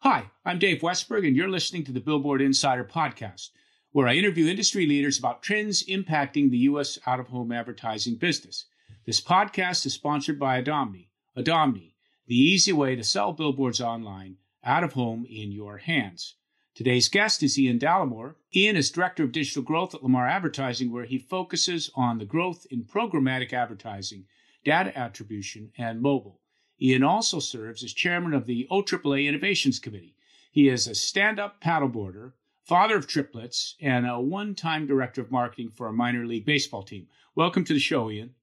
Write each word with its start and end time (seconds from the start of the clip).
Hi, 0.00 0.30
I'm 0.44 0.58
Dave 0.58 0.82
Westberg, 0.82 1.26
and 1.26 1.34
you're 1.34 1.48
listening 1.48 1.82
to 1.84 1.90
the 1.92 2.00
Billboard 2.00 2.42
Insider 2.42 2.84
Podcast, 2.84 3.48
where 3.92 4.06
I 4.06 4.14
interview 4.14 4.46
industry 4.46 4.84
leaders 4.84 5.18
about 5.18 5.42
trends 5.42 5.82
impacting 5.84 6.50
the 6.50 6.58
U.S. 6.58 6.98
out 7.06 7.18
of 7.18 7.28
home 7.28 7.50
advertising 7.50 8.16
business. 8.16 8.66
This 9.06 9.22
podcast 9.22 9.86
is 9.86 9.94
sponsored 9.94 10.38
by 10.38 10.62
Adomni. 10.62 11.08
Adomni, 11.36 11.94
the 12.26 12.36
easy 12.36 12.74
way 12.74 12.94
to 12.94 13.02
sell 13.02 13.32
billboards 13.32 13.80
online, 13.80 14.36
out 14.62 14.84
of 14.84 14.92
home, 14.92 15.24
in 15.30 15.50
your 15.50 15.78
hands. 15.78 16.34
Today's 16.74 17.08
guest 17.08 17.42
is 17.42 17.58
Ian 17.58 17.78
Dallimore. 17.78 18.34
Ian 18.54 18.76
is 18.76 18.90
Director 18.90 19.24
of 19.24 19.32
Digital 19.32 19.62
Growth 19.62 19.94
at 19.94 20.02
Lamar 20.02 20.28
Advertising, 20.28 20.92
where 20.92 21.06
he 21.06 21.18
focuses 21.18 21.90
on 21.94 22.18
the 22.18 22.26
growth 22.26 22.66
in 22.70 22.84
programmatic 22.84 23.54
advertising, 23.54 24.26
data 24.62 24.96
attribution, 24.96 25.72
and 25.78 26.02
mobile. 26.02 26.42
Ian 26.80 27.02
also 27.02 27.40
serves 27.40 27.82
as 27.82 27.92
chairman 27.92 28.34
of 28.34 28.46
the 28.46 28.66
OAAA 28.70 29.26
Innovations 29.26 29.78
Committee. 29.78 30.14
He 30.50 30.68
is 30.68 30.86
a 30.86 30.94
stand 30.94 31.38
up 31.38 31.60
paddleboarder, 31.60 32.32
father 32.64 32.96
of 32.96 33.06
triplets, 33.06 33.76
and 33.80 34.06
a 34.06 34.20
one 34.20 34.54
time 34.54 34.86
director 34.86 35.20
of 35.20 35.30
marketing 35.30 35.70
for 35.70 35.86
a 35.86 35.92
minor 35.92 36.26
league 36.26 36.44
baseball 36.44 36.82
team. 36.82 37.08
Welcome 37.34 37.64
to 37.64 37.72
the 37.72 37.78
show, 37.78 38.10
Ian. 38.10 38.34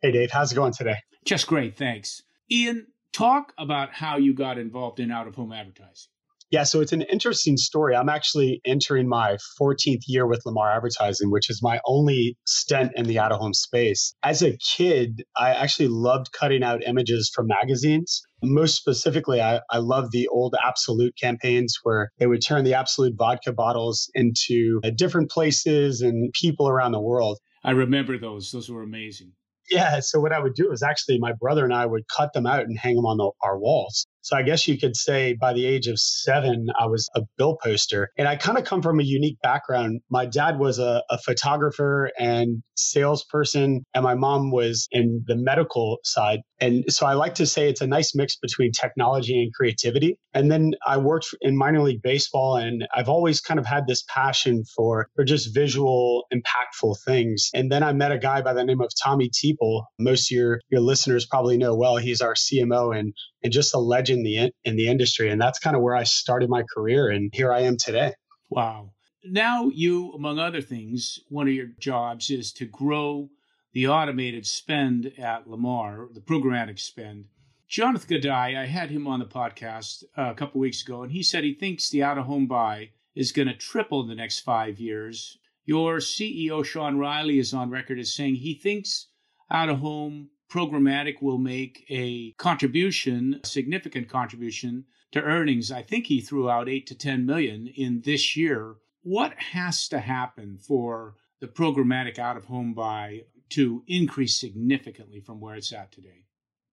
Hey, 0.00 0.12
Dave. 0.12 0.30
How's 0.30 0.52
it 0.52 0.56
going 0.56 0.72
today? 0.72 0.98
Just 1.24 1.46
great. 1.46 1.76
Thanks. 1.76 2.22
Ian, 2.50 2.86
talk 3.12 3.52
about 3.58 3.92
how 3.92 4.16
you 4.16 4.32
got 4.34 4.58
involved 4.58 5.00
in 5.00 5.10
out 5.10 5.26
of 5.26 5.34
home 5.34 5.52
advertising. 5.52 6.10
Yeah, 6.50 6.62
so 6.62 6.80
it's 6.80 6.92
an 6.92 7.02
interesting 7.02 7.58
story. 7.58 7.94
I'm 7.94 8.08
actually 8.08 8.62
entering 8.64 9.06
my 9.06 9.36
14th 9.60 10.02
year 10.06 10.26
with 10.26 10.46
Lamar 10.46 10.74
Advertising, 10.74 11.30
which 11.30 11.50
is 11.50 11.60
my 11.62 11.78
only 11.86 12.38
stint 12.46 12.92
in 12.96 13.04
the 13.04 13.18
out 13.18 13.32
of 13.32 13.38
home 13.38 13.52
space. 13.52 14.14
As 14.22 14.42
a 14.42 14.56
kid, 14.56 15.24
I 15.36 15.50
actually 15.50 15.88
loved 15.88 16.32
cutting 16.32 16.62
out 16.62 16.82
images 16.82 17.30
from 17.34 17.48
magazines. 17.48 18.22
Most 18.42 18.76
specifically, 18.76 19.42
I, 19.42 19.60
I 19.70 19.78
love 19.78 20.10
the 20.10 20.26
old 20.28 20.54
Absolut 20.66 21.12
campaigns 21.20 21.76
where 21.82 22.10
they 22.18 22.26
would 22.26 22.42
turn 22.42 22.64
the 22.64 22.74
Absolut 22.74 23.14
vodka 23.18 23.52
bottles 23.52 24.10
into 24.14 24.80
uh, 24.84 24.90
different 24.96 25.30
places 25.30 26.00
and 26.00 26.32
people 26.32 26.66
around 26.66 26.92
the 26.92 27.00
world. 27.00 27.38
I 27.62 27.72
remember 27.72 28.18
those. 28.18 28.52
Those 28.52 28.70
were 28.70 28.82
amazing. 28.82 29.32
Yeah. 29.70 30.00
So 30.00 30.18
what 30.20 30.32
I 30.32 30.40
would 30.40 30.54
do 30.54 30.72
is 30.72 30.82
actually 30.82 31.18
my 31.18 31.32
brother 31.32 31.64
and 31.64 31.74
I 31.74 31.84
would 31.84 32.04
cut 32.08 32.32
them 32.32 32.46
out 32.46 32.62
and 32.62 32.78
hang 32.78 32.96
them 32.96 33.04
on 33.04 33.18
the, 33.18 33.30
our 33.42 33.58
walls. 33.58 34.06
So 34.28 34.36
I 34.36 34.42
guess 34.42 34.68
you 34.68 34.78
could 34.78 34.94
say 34.94 35.32
by 35.40 35.54
the 35.54 35.64
age 35.64 35.86
of 35.86 35.98
seven, 35.98 36.66
I 36.78 36.84
was 36.84 37.08
a 37.14 37.22
bill 37.38 37.56
poster. 37.64 38.10
And 38.18 38.28
I 38.28 38.36
kind 38.36 38.58
of 38.58 38.64
come 38.64 38.82
from 38.82 39.00
a 39.00 39.02
unique 39.02 39.40
background. 39.42 40.02
My 40.10 40.26
dad 40.26 40.58
was 40.58 40.78
a, 40.78 41.02
a 41.08 41.16
photographer 41.16 42.10
and 42.18 42.62
salesperson, 42.76 43.86
and 43.94 44.04
my 44.04 44.14
mom 44.14 44.50
was 44.50 44.86
in 44.92 45.24
the 45.26 45.34
medical 45.34 46.00
side. 46.04 46.40
And 46.60 46.84
so 46.92 47.06
I 47.06 47.14
like 47.14 47.36
to 47.36 47.46
say 47.46 47.70
it's 47.70 47.80
a 47.80 47.86
nice 47.86 48.14
mix 48.14 48.36
between 48.36 48.72
technology 48.72 49.42
and 49.42 49.50
creativity. 49.54 50.18
And 50.34 50.50
then 50.50 50.72
I 50.86 50.98
worked 50.98 51.28
in 51.40 51.56
minor 51.56 51.80
league 51.80 52.02
baseball, 52.02 52.56
and 52.56 52.86
I've 52.94 53.08
always 53.08 53.40
kind 53.40 53.58
of 53.58 53.64
had 53.64 53.86
this 53.86 54.04
passion 54.08 54.64
for, 54.76 55.08
for 55.16 55.24
just 55.24 55.54
visual, 55.54 56.26
impactful 56.34 56.96
things. 57.02 57.48
And 57.54 57.72
then 57.72 57.82
I 57.82 57.94
met 57.94 58.12
a 58.12 58.18
guy 58.18 58.42
by 58.42 58.52
the 58.52 58.64
name 58.64 58.82
of 58.82 58.90
Tommy 59.02 59.30
Teepell. 59.30 59.84
Most 59.98 60.30
of 60.30 60.36
your, 60.36 60.60
your 60.68 60.82
listeners 60.82 61.24
probably 61.24 61.56
know 61.56 61.74
well. 61.74 61.96
He's 61.96 62.20
our 62.20 62.34
CMO 62.34 62.94
and, 62.94 63.14
and 63.42 63.52
just 63.52 63.74
a 63.74 63.78
legend 63.78 64.18
in 64.18 64.24
the 64.24 64.52
in 64.64 64.76
the 64.76 64.88
industry, 64.88 65.30
and 65.30 65.40
that's 65.40 65.58
kind 65.58 65.76
of 65.76 65.82
where 65.82 65.96
I 65.96 66.04
started 66.04 66.50
my 66.50 66.64
career, 66.74 67.08
and 67.08 67.30
here 67.32 67.52
I 67.52 67.60
am 67.60 67.76
today. 67.76 68.12
Wow! 68.50 68.92
Now 69.24 69.68
you, 69.68 70.12
among 70.12 70.38
other 70.38 70.60
things, 70.60 71.20
one 71.28 71.48
of 71.48 71.54
your 71.54 71.68
jobs 71.78 72.30
is 72.30 72.52
to 72.54 72.66
grow 72.66 73.28
the 73.72 73.88
automated 73.88 74.46
spend 74.46 75.12
at 75.18 75.48
Lamar, 75.48 76.08
the 76.12 76.20
programmatic 76.20 76.78
spend. 76.78 77.26
Jonathan 77.68 78.16
Gadai, 78.16 78.56
I 78.56 78.64
had 78.64 78.90
him 78.90 79.06
on 79.06 79.20
the 79.20 79.26
podcast 79.26 80.02
uh, 80.16 80.30
a 80.30 80.34
couple 80.34 80.60
weeks 80.60 80.82
ago, 80.82 81.02
and 81.02 81.12
he 81.12 81.22
said 81.22 81.44
he 81.44 81.52
thinks 81.52 81.90
the 81.90 82.02
out 82.02 82.16
of 82.16 82.24
home 82.24 82.46
buy 82.46 82.90
is 83.14 83.32
going 83.32 83.48
to 83.48 83.54
triple 83.54 84.00
in 84.00 84.08
the 84.08 84.14
next 84.14 84.40
five 84.40 84.80
years. 84.80 85.38
Your 85.66 85.98
CEO, 85.98 86.64
Sean 86.64 86.96
Reilly, 86.96 87.38
is 87.38 87.52
on 87.52 87.68
record 87.68 87.98
as 87.98 88.14
saying 88.14 88.36
he 88.36 88.54
thinks 88.54 89.08
out 89.50 89.68
of 89.68 89.80
home 89.80 90.30
programmatic 90.50 91.20
will 91.20 91.38
make 91.38 91.84
a 91.88 92.32
contribution, 92.32 93.40
a 93.42 93.46
significant 93.46 94.08
contribution 94.08 94.84
to 95.12 95.22
earnings. 95.22 95.70
I 95.70 95.82
think 95.82 96.06
he 96.06 96.20
threw 96.20 96.50
out 96.50 96.68
8 96.68 96.86
to 96.86 96.94
10 96.94 97.26
million 97.26 97.66
in 97.68 98.02
this 98.02 98.36
year. 98.36 98.76
What 99.02 99.34
has 99.34 99.88
to 99.88 100.00
happen 100.00 100.58
for 100.58 101.14
the 101.40 101.48
programmatic 101.48 102.18
out 102.18 102.36
of 102.36 102.44
home 102.44 102.74
buy 102.74 103.22
to 103.50 103.82
increase 103.86 104.38
significantly 104.38 105.20
from 105.20 105.40
where 105.40 105.54
it's 105.54 105.72
at 105.72 105.92
today? 105.92 106.24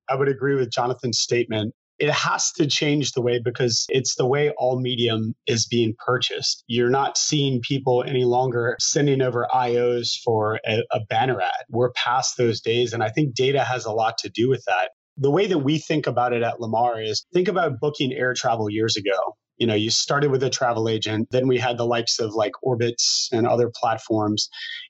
I 0.09 0.15
would 0.15 0.27
agree 0.27 0.55
with 0.55 0.71
Jonathan's 0.71 1.19
statement 1.19 1.73
it 1.97 2.11
has 2.11 2.51
to 2.53 2.67
change 2.67 3.11
the 3.11 3.21
way 3.21 3.39
because 3.43 3.85
it's 3.89 4.15
the 4.15 4.25
way 4.25 4.51
all 4.57 4.79
medium 4.79 5.33
is 5.47 5.65
being 5.65 5.93
purchased. 6.05 6.63
You're 6.67 6.89
not 6.89 7.17
seeing 7.17 7.61
people 7.61 8.03
any 8.05 8.25
longer 8.25 8.75
sending 8.79 9.21
over 9.21 9.47
IOs 9.53 10.19
for 10.23 10.59
a, 10.67 10.83
a, 10.91 10.99
banner 11.09 11.39
ad. 11.39 11.65
We're 11.69 11.91
past 11.91 12.37
those 12.37 12.59
days. 12.61 12.93
And 12.93 13.01
I 13.01 13.09
think 13.09 13.33
data 13.33 13.63
has 13.63 13.85
a 13.85 13.91
lot 13.91 14.17
to 14.19 14.29
do 14.29 14.49
with 14.49 14.63
that. 14.67 14.89
The 15.17 15.31
way 15.31 15.47
that 15.47 15.59
we 15.59 15.77
think 15.77 16.07
about 16.07 16.33
it 16.33 16.43
at 16.43 16.59
Lamar 16.59 17.01
is 17.01 17.25
think 17.33 17.47
about 17.47 17.79
booking 17.79 18.11
air 18.11 18.33
travel 18.33 18.69
years 18.69 18.97
ago. 18.97 19.35
You 19.57 19.67
know, 19.67 19.75
you 19.75 19.89
started 19.89 20.31
with 20.31 20.43
a 20.43 20.49
travel 20.49 20.89
agent, 20.89 21.29
then 21.31 21.47
we 21.47 21.57
had 21.57 21.77
the 21.77 21.85
likes 21.85 22.19
of 22.19 22.33
like 22.33 22.51
Orbitz 22.65 23.27
and 23.31 23.47
other 23.47 23.71
platforms. 23.73 24.49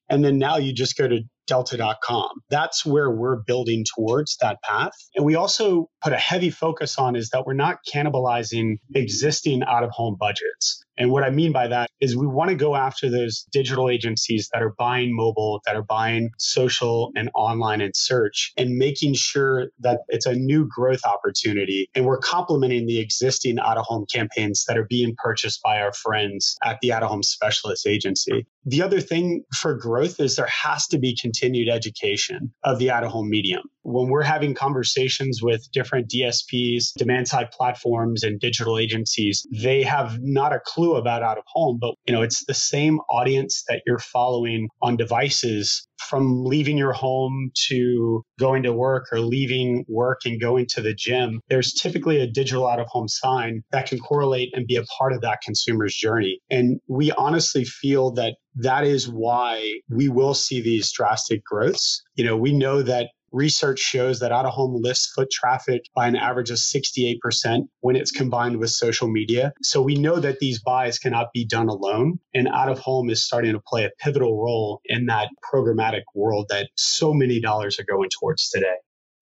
And 0.10 0.26
then 0.26 0.40
now 0.40 0.58
you 0.58 0.74
just 0.74 0.98
go 0.98 1.08
to 1.08 1.22
delta.com. 1.48 2.42
That's 2.50 2.86
where 2.86 3.10
we're 3.10 3.38
building 3.38 3.86
towards 3.96 4.38
that 4.42 4.62
path. 4.62 4.94
And 5.16 5.26
we 5.26 5.36
also 5.36 5.90
put 6.04 6.14
a 6.14 6.18
heavy 6.18 6.50
focus 6.50 6.98
on 6.98 7.16
is 7.16 7.30
that 7.30 7.46
we're 7.46 7.54
not 7.54 7.78
cannibalizing 7.92 8.78
existing 8.94 9.64
out 9.64 9.84
of 9.84 9.92
home 9.92 10.18
budgets. 10.20 10.84
And 10.98 11.12
what 11.12 11.24
I 11.24 11.30
mean 11.30 11.52
by 11.52 11.68
that 11.68 11.90
is 12.00 12.16
we 12.16 12.28
want 12.28 12.52
to 12.52 12.56
go 12.56 12.76
after 12.76 13.10
those 13.10 13.46
digital 13.52 13.90
agencies 13.90 14.50
that 14.54 14.62
are 14.62 14.74
buying 14.78 15.14
mobile, 15.14 15.62
that 15.66 15.76
are 15.76 15.84
buying 15.84 16.30
social 16.38 17.12
and 17.16 17.30
online 17.36 17.82
and 17.82 17.94
search, 17.94 18.54
and 18.58 18.78
making 18.78 19.16
sure 19.16 19.68
that 19.80 20.00
it's 20.08 20.26
a 20.26 20.34
new 20.34 20.66
growth 20.74 21.02
opportunity. 21.04 21.90
And 21.96 22.06
we're 22.06 22.20
complementing 22.20 22.86
the 22.86 23.00
existing 23.00 23.60
out 23.60 23.78
of 23.78 23.86
home 23.86 24.06
campaigns 24.12 24.64
that 24.70 24.78
are 24.78 24.88
being 24.90 25.16
purchased 25.18 25.62
by 25.62 25.82
our 25.82 25.92
friends 25.92 26.56
at 26.64 26.80
the 26.82 26.94
out 26.94 27.04
of 27.04 27.10
home 27.10 27.24
specialist 27.24 27.86
agency. 27.86 28.48
The 28.64 28.82
other 28.82 29.02
thing 29.02 29.44
for 29.54 29.76
growth 29.76 30.20
is 30.20 30.38
there 30.38 30.48
has 30.48 30.88
to 30.88 30.98
be 30.98 31.16
continued 31.16 31.35
education 31.70 32.54
of 32.64 32.80
the 32.80 32.92
out 32.92 33.04
of 33.04 33.12
home 33.12 33.30
medium. 33.30 33.64
When 33.86 34.10
we're 34.10 34.24
having 34.24 34.56
conversations 34.56 35.42
with 35.44 35.72
different 35.72 36.10
DSPs, 36.10 36.94
demand 36.98 37.28
side 37.28 37.52
platforms, 37.52 38.24
and 38.24 38.40
digital 38.40 38.80
agencies, 38.80 39.46
they 39.52 39.84
have 39.84 40.18
not 40.22 40.54
a 40.54 40.60
clue 40.66 40.96
about 40.96 41.22
out 41.22 41.38
of 41.38 41.44
home, 41.48 41.78
but 41.80 41.94
you 42.08 42.14
know, 42.14 42.24
it's 42.24 42.46
the 42.46 42.56
same 42.56 43.00
audience 43.12 43.64
that 43.70 43.84
you're 43.86 44.00
following 44.00 44.70
on 44.82 44.98
devices 44.98 45.88
from 46.10 46.44
leaving 46.44 46.78
your 46.78 46.94
home 46.94 47.52
to 47.68 48.24
going 48.40 48.64
to 48.64 48.74
work 48.74 49.06
or 49.12 49.20
leaving 49.20 49.86
work 49.88 50.22
and 50.26 50.40
going 50.40 50.66
to 50.68 50.82
the 50.82 50.94
gym, 50.94 51.42
there's 51.50 51.74
typically 51.74 52.20
a 52.20 52.28
digital 52.28 52.68
out 52.68 52.80
of 52.80 52.88
home 52.88 53.08
sign 53.08 53.62
that 53.72 53.88
can 53.88 54.00
correlate 54.00 54.50
and 54.54 54.68
be 54.68 54.76
a 54.76 54.84
part 54.98 55.14
of 55.14 55.22
that 55.22 55.40
consumer's 55.42 55.96
journey. 55.96 56.40
And 56.50 56.80
we 56.88 57.12
honestly 57.14 57.66
feel 57.66 58.12
that 58.14 58.36
that 58.56 58.84
is 58.86 59.10
why 59.10 59.80
we 59.90 60.08
will 60.10 60.34
see 60.34 60.62
these 60.62 60.92
drastic 60.92 61.44
growths. 61.44 62.02
You 62.16 62.26
know, 62.26 62.38
we 62.38 62.54
know 62.54 62.82
that 62.82 63.10
research 63.36 63.80
shows 63.80 64.20
that 64.22 64.32
out 64.32 64.46
of 64.46 64.54
home 64.54 64.82
lifts 64.82 65.12
foot 65.14 65.30
traffic 65.30 65.84
by 65.94 66.08
an 66.08 66.16
average 66.16 66.50
of 66.50 66.58
68% 66.58 67.68
when 67.82 67.96
it's 67.96 68.12
combined 68.12 68.58
with 68.58 68.70
social 68.70 69.10
media. 69.10 69.54
So 69.62 69.82
we 69.82 69.96
know 69.96 70.20
that 70.20 70.40
these 70.40 70.62
buys 70.62 70.98
cannot 70.98 71.34
be 71.34 71.46
done 71.46 71.68
alone. 71.68 72.20
And 72.34 72.48
out 72.48 72.70
of 72.70 72.80
home 72.80 73.10
is 73.10 73.24
starting 73.24 73.54
to 73.54 73.60
play 73.60 73.84
a 73.84 73.92
pivotal 74.00 74.42
role 74.42 74.82
in 74.86 75.08
that 75.08 75.30
programmatic 75.54 76.04
world 76.14 76.48
that 76.50 76.70
so 76.76 77.14
many 77.14 77.42
dollars 77.42 77.80
are 77.80 77.86
going 77.86 78.10
towards 78.20 78.50
today. 78.50 78.76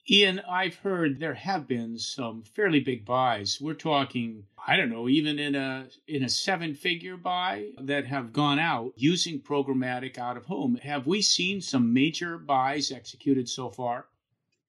Ian, 0.09 0.41
I've 0.49 0.75
heard 0.75 1.19
there 1.19 1.33
have 1.33 1.65
been 1.65 1.97
some 1.97 2.43
fairly 2.43 2.81
big 2.81 3.05
buys. 3.05 3.59
We're 3.61 3.73
talking, 3.73 4.43
I 4.67 4.75
don't 4.75 4.89
know, 4.89 5.07
even 5.07 5.39
in 5.39 5.55
a 5.55 5.87
in 6.07 6.23
a 6.23 6.29
seven-figure 6.29 7.15
buy 7.15 7.69
that 7.79 8.05
have 8.07 8.33
gone 8.33 8.59
out 8.59 8.91
using 8.97 9.39
programmatic 9.39 10.17
out 10.17 10.35
of 10.35 10.45
home. 10.45 10.75
Have 10.83 11.07
we 11.07 11.21
seen 11.21 11.61
some 11.61 11.93
major 11.93 12.37
buys 12.37 12.91
executed 12.91 13.47
so 13.47 13.69
far? 13.69 14.07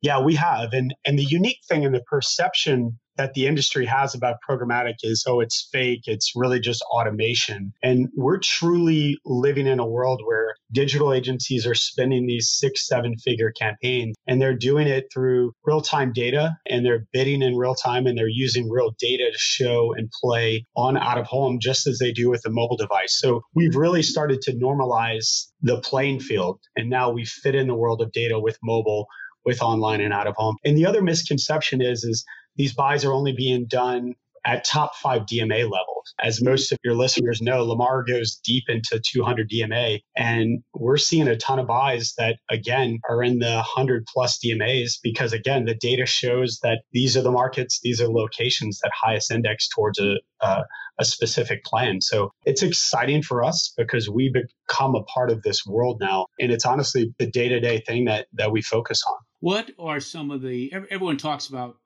Yeah, 0.03 0.21
we 0.21 0.37
have. 0.37 0.73
And 0.73 0.95
and 1.05 1.19
the 1.19 1.25
unique 1.25 1.65
thing 1.67 1.83
in 1.83 1.91
the 1.91 2.03
perception 2.03 3.01
that 3.17 3.35
the 3.35 3.47
industry 3.47 3.87
has 3.87 4.15
about 4.15 4.37
programmatic 4.49 4.95
is 5.03 5.25
oh 5.27 5.41
it's 5.41 5.69
fake 5.73 6.03
it's 6.07 6.33
really 6.35 6.61
just 6.61 6.83
automation. 6.93 7.73
And 7.83 8.09
we're 8.17 8.39
truly 8.39 9.19
living 9.25 9.67
in 9.67 9.79
a 9.79 9.87
world 9.87 10.23
where 10.25 10.55
digital 10.73 11.13
agencies 11.13 11.67
are 11.67 11.75
spending 11.75 12.27
these 12.27 12.51
six 12.51 12.87
seven 12.87 13.17
figure 13.17 13.53
campaigns 13.53 14.17
and 14.27 14.41
they're 14.41 14.57
doing 14.57 14.87
it 14.87 15.07
through 15.13 15.53
real-time 15.65 16.13
data 16.13 16.57
and 16.69 16.85
they're 16.85 17.07
bidding 17.13 17.43
in 17.43 17.57
real 17.57 17.75
time 17.75 18.07
and 18.07 18.17
they're 18.17 18.29
using 18.29 18.69
real 18.69 18.95
data 18.99 19.31
to 19.31 19.39
show 19.39 19.95
and 19.97 20.11
play 20.23 20.65
on 20.77 20.97
out 20.97 21.19
of 21.19 21.27
home 21.27 21.59
just 21.61 21.87
as 21.87 21.99
they 21.99 22.13
do 22.13 22.31
with 22.31 22.45
a 22.47 22.51
mobile 22.51 22.77
device. 22.77 23.19
So 23.19 23.43
we've 23.55 23.77
really 23.77 24.03
started 24.03 24.41
to 24.43 24.53
normalize 24.53 25.47
the 25.63 25.81
playing 25.81 26.21
field 26.21 26.61
and 26.77 26.91
now 26.91 27.11
we 27.11 27.25
fit 27.25 27.55
in 27.55 27.67
the 27.67 27.75
world 27.75 28.01
of 28.01 28.13
data 28.13 28.39
with 28.39 28.59
mobile 28.63 29.07
with 29.45 29.61
online 29.63 30.01
and 30.01 30.13
out 30.13 30.27
of 30.27 30.35
home. 30.37 30.57
And 30.65 30.77
the 30.77 30.87
other 30.87 31.03
misconception 31.03 31.83
is 31.83 32.03
is 32.05 32.25
these 32.57 32.75
buys 32.75 33.05
are 33.05 33.13
only 33.13 33.33
being 33.33 33.67
done 33.67 34.15
at 34.47 34.65
top 34.65 34.95
five 34.97 35.23
DMA 35.23 35.63
levels. 35.63 36.15
As 36.23 36.43
most 36.43 36.71
of 36.71 36.79
your 36.85 36.95
listeners 36.95 37.41
know, 37.41 37.65
Lamar 37.65 38.05
goes 38.05 38.37
deep 38.45 38.65
into 38.69 39.01
200 39.01 39.51
DMA, 39.51 40.01
and 40.17 40.63
we're 40.75 40.99
seeing 40.99 41.29
a 41.29 41.37
ton 41.37 41.59
of 41.59 41.67
buys 41.67 42.13
that, 42.19 42.37
again, 42.51 42.99
are 43.09 43.23
in 43.23 43.39
the 43.39 43.55
100 43.55 44.05
plus 44.13 44.39
DMAs 44.45 44.99
because, 45.03 45.33
again, 45.33 45.65
the 45.65 45.75
data 45.75 46.05
shows 46.05 46.59
that 46.63 46.83
these 46.93 47.17
are 47.17 47.23
the 47.23 47.31
markets, 47.31 47.81
these 47.83 48.01
are 48.01 48.09
locations 48.09 48.81
that 48.81 48.93
highest 48.95 49.31
index 49.31 49.69
towards 49.69 49.99
a, 49.99 50.17
a, 50.43 50.65
a 50.99 51.05
specific 51.05 51.65
plan. 51.65 52.01
So 52.01 52.31
it's 52.45 52.63
exciting 52.63 53.23
for 53.23 53.43
us 53.43 53.73
because 53.77 54.11
we 54.11 54.31
become 54.31 54.95
a 54.95 55.03
part 55.05 55.31
of 55.31 55.43
this 55.43 55.65
world 55.67 55.99
now. 56.01 56.27
And 56.39 56.53
it's 56.53 56.67
honestly 56.67 57.15
the 57.19 57.31
day 57.31 57.49
to 57.49 57.61
day 57.61 57.81
thing 57.81 58.05
that, 58.05 58.27
that 58.35 58.53
we 58.53 58.61
focus 58.61 59.03
on. 59.09 59.17
What 59.41 59.71
are 59.79 60.01
some 60.01 60.31
of 60.31 60.43
the, 60.43 60.73
everyone 60.91 61.17
talks 61.17 61.49
about 61.49 61.77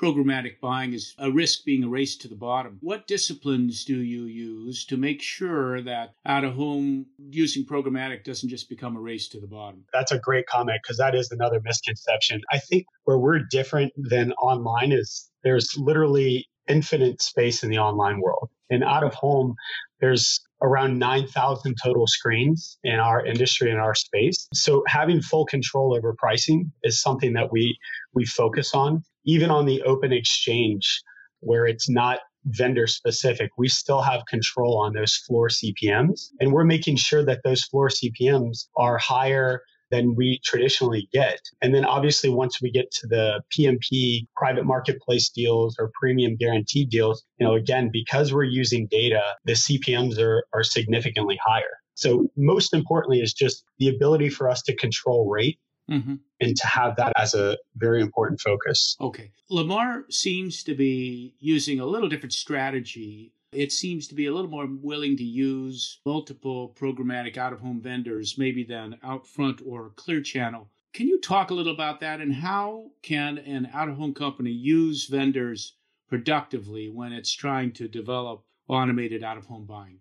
programmatic 0.00 0.60
buying 0.60 0.92
is 0.92 1.14
a 1.18 1.30
risk 1.30 1.64
being 1.64 1.84
a 1.84 1.88
race 1.88 2.16
to 2.18 2.28
the 2.28 2.34
bottom. 2.34 2.78
What 2.80 3.06
disciplines 3.06 3.84
do 3.84 3.96
you 3.96 4.24
use 4.24 4.84
to 4.86 4.96
make 4.96 5.22
sure 5.22 5.82
that 5.82 6.14
out 6.24 6.44
of 6.44 6.54
home 6.54 7.06
using 7.30 7.64
programmatic 7.64 8.24
doesn't 8.24 8.48
just 8.48 8.68
become 8.68 8.96
a 8.96 9.00
race 9.00 9.28
to 9.28 9.40
the 9.40 9.46
bottom? 9.46 9.84
That's 9.92 10.12
a 10.12 10.18
great 10.18 10.46
comment 10.46 10.80
because 10.82 10.98
that 10.98 11.14
is 11.14 11.30
another 11.30 11.60
misconception. 11.62 12.40
I 12.52 12.58
think 12.58 12.86
where 13.04 13.18
we're 13.18 13.40
different 13.50 13.92
than 13.96 14.32
online 14.32 14.92
is 14.92 15.30
there's 15.42 15.76
literally 15.76 16.46
infinite 16.68 17.22
space 17.22 17.62
in 17.62 17.70
the 17.70 17.78
online 17.78 18.20
world. 18.20 18.50
And 18.70 18.82
out 18.82 19.04
of 19.04 19.14
home, 19.14 19.54
there's 20.00 20.40
around 20.62 20.98
9,000 20.98 21.76
total 21.82 22.06
screens 22.06 22.78
in 22.82 22.94
our 22.94 23.24
industry 23.24 23.70
in 23.70 23.76
our 23.76 23.94
space. 23.94 24.48
So 24.52 24.82
having 24.86 25.20
full 25.20 25.46
control 25.46 25.94
over 25.94 26.14
pricing 26.18 26.72
is 26.82 27.00
something 27.00 27.34
that 27.34 27.52
we 27.52 27.78
we 28.14 28.24
focus 28.24 28.74
on. 28.74 29.04
Even 29.26 29.50
on 29.50 29.66
the 29.66 29.82
open 29.82 30.12
exchange 30.12 31.02
where 31.40 31.66
it's 31.66 31.88
not 31.88 32.20
vendor 32.46 32.86
specific, 32.86 33.50
we 33.58 33.68
still 33.68 34.00
have 34.00 34.24
control 34.26 34.80
on 34.80 34.94
those 34.94 35.16
floor 35.16 35.48
CPMs 35.48 36.28
and 36.40 36.52
we're 36.52 36.64
making 36.64 36.96
sure 36.96 37.24
that 37.24 37.40
those 37.44 37.64
floor 37.64 37.88
CPMs 37.88 38.68
are 38.76 38.98
higher 38.98 39.62
than 39.90 40.14
we 40.16 40.40
traditionally 40.44 41.08
get. 41.12 41.40
And 41.62 41.74
then 41.74 41.84
obviously, 41.84 42.28
once 42.28 42.60
we 42.60 42.70
get 42.70 42.90
to 42.92 43.06
the 43.06 43.40
PMP 43.56 44.26
private 44.36 44.64
marketplace 44.64 45.28
deals 45.28 45.76
or 45.78 45.90
premium 45.98 46.36
guaranteed 46.36 46.90
deals, 46.90 47.24
you 47.38 47.46
know, 47.46 47.54
again, 47.54 47.90
because 47.92 48.32
we're 48.32 48.44
using 48.44 48.88
data, 48.90 49.22
the 49.44 49.52
CPMs 49.52 50.18
are, 50.18 50.44
are 50.52 50.64
significantly 50.64 51.38
higher. 51.44 51.78
So 51.94 52.28
most 52.36 52.74
importantly 52.74 53.20
is 53.20 53.32
just 53.32 53.64
the 53.78 53.88
ability 53.88 54.28
for 54.28 54.50
us 54.50 54.62
to 54.62 54.76
control 54.76 55.30
rate 55.30 55.58
Mm-hmm. 55.90 56.14
and 56.40 56.56
to 56.56 56.66
have 56.66 56.96
that 56.96 57.12
as 57.16 57.34
a 57.34 57.56
very 57.76 58.00
important 58.00 58.40
focus. 58.40 58.96
Okay. 59.00 59.30
Lamar 59.48 60.04
seems 60.10 60.64
to 60.64 60.74
be 60.74 61.36
using 61.38 61.78
a 61.78 61.86
little 61.86 62.08
different 62.08 62.32
strategy 62.32 63.32
it 63.56 63.72
seems 63.72 64.06
to 64.08 64.14
be 64.14 64.26
a 64.26 64.34
little 64.34 64.50
more 64.50 64.66
willing 64.66 65.16
to 65.16 65.24
use 65.24 66.00
multiple 66.04 66.74
programmatic 66.78 67.38
out 67.38 67.52
of 67.52 67.60
home 67.60 67.80
vendors, 67.80 68.36
maybe 68.36 68.64
than 68.64 68.98
Outfront 69.04 69.62
or 69.64 69.90
Clear 69.96 70.20
Channel. 70.20 70.68
Can 70.92 71.08
you 71.08 71.20
talk 71.20 71.50
a 71.50 71.54
little 71.54 71.72
about 71.72 72.00
that 72.00 72.20
and 72.20 72.34
how 72.34 72.90
can 73.02 73.38
an 73.38 73.68
out 73.72 73.88
of 73.88 73.96
home 73.96 74.14
company 74.14 74.50
use 74.50 75.06
vendors 75.06 75.74
productively 76.08 76.88
when 76.88 77.12
it's 77.12 77.32
trying 77.32 77.72
to 77.72 77.88
develop 77.88 78.44
automated 78.68 79.22
out 79.22 79.38
of 79.38 79.46
home 79.46 79.64
buying? 79.64 80.00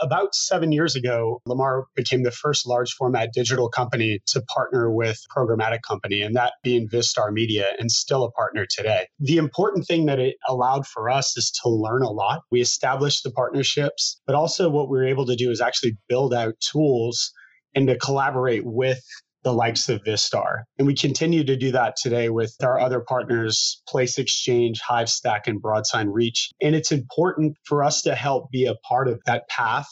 About 0.00 0.34
seven 0.34 0.72
years 0.72 0.94
ago, 0.96 1.40
Lamar 1.46 1.86
became 1.94 2.22
the 2.22 2.30
first 2.30 2.66
large 2.66 2.92
format 2.92 3.32
digital 3.32 3.68
company 3.68 4.20
to 4.28 4.42
partner 4.42 4.90
with 4.90 5.20
programmatic 5.34 5.80
company, 5.86 6.22
and 6.22 6.36
that 6.36 6.54
being 6.62 6.88
Vistar 6.88 7.32
Media, 7.32 7.72
and 7.78 7.90
still 7.90 8.24
a 8.24 8.30
partner 8.32 8.66
today. 8.68 9.06
The 9.18 9.38
important 9.38 9.86
thing 9.86 10.06
that 10.06 10.18
it 10.18 10.36
allowed 10.46 10.86
for 10.86 11.10
us 11.10 11.36
is 11.36 11.50
to 11.62 11.68
learn 11.68 12.02
a 12.02 12.10
lot. 12.10 12.42
We 12.50 12.60
established 12.60 13.24
the 13.24 13.30
partnerships, 13.30 14.20
but 14.26 14.34
also 14.36 14.68
what 14.70 14.88
we 14.88 14.98
were 14.98 15.06
able 15.06 15.26
to 15.26 15.36
do 15.36 15.50
is 15.50 15.60
actually 15.60 15.96
build 16.08 16.32
out 16.32 16.54
tools 16.60 17.32
and 17.74 17.86
to 17.88 17.96
collaborate 17.96 18.64
with 18.64 19.00
the 19.48 19.54
likes 19.54 19.88
of 19.88 20.02
Vistar. 20.04 20.64
And 20.76 20.86
we 20.86 20.94
continue 20.94 21.42
to 21.42 21.56
do 21.56 21.72
that 21.72 21.96
today 21.96 22.28
with 22.28 22.54
our 22.62 22.78
other 22.78 23.00
partners, 23.00 23.80
Place 23.88 24.18
Exchange, 24.18 24.78
Hivestack, 24.86 25.46
and 25.46 25.62
Broadsign 25.62 26.08
Reach. 26.10 26.50
And 26.60 26.74
it's 26.74 26.92
important 26.92 27.56
for 27.64 27.82
us 27.82 28.02
to 28.02 28.14
help 28.14 28.50
be 28.50 28.66
a 28.66 28.74
part 28.86 29.08
of 29.08 29.22
that 29.24 29.48
path 29.48 29.88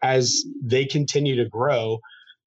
as 0.00 0.44
they 0.62 0.84
continue 0.84 1.34
to 1.42 1.48
grow. 1.48 1.98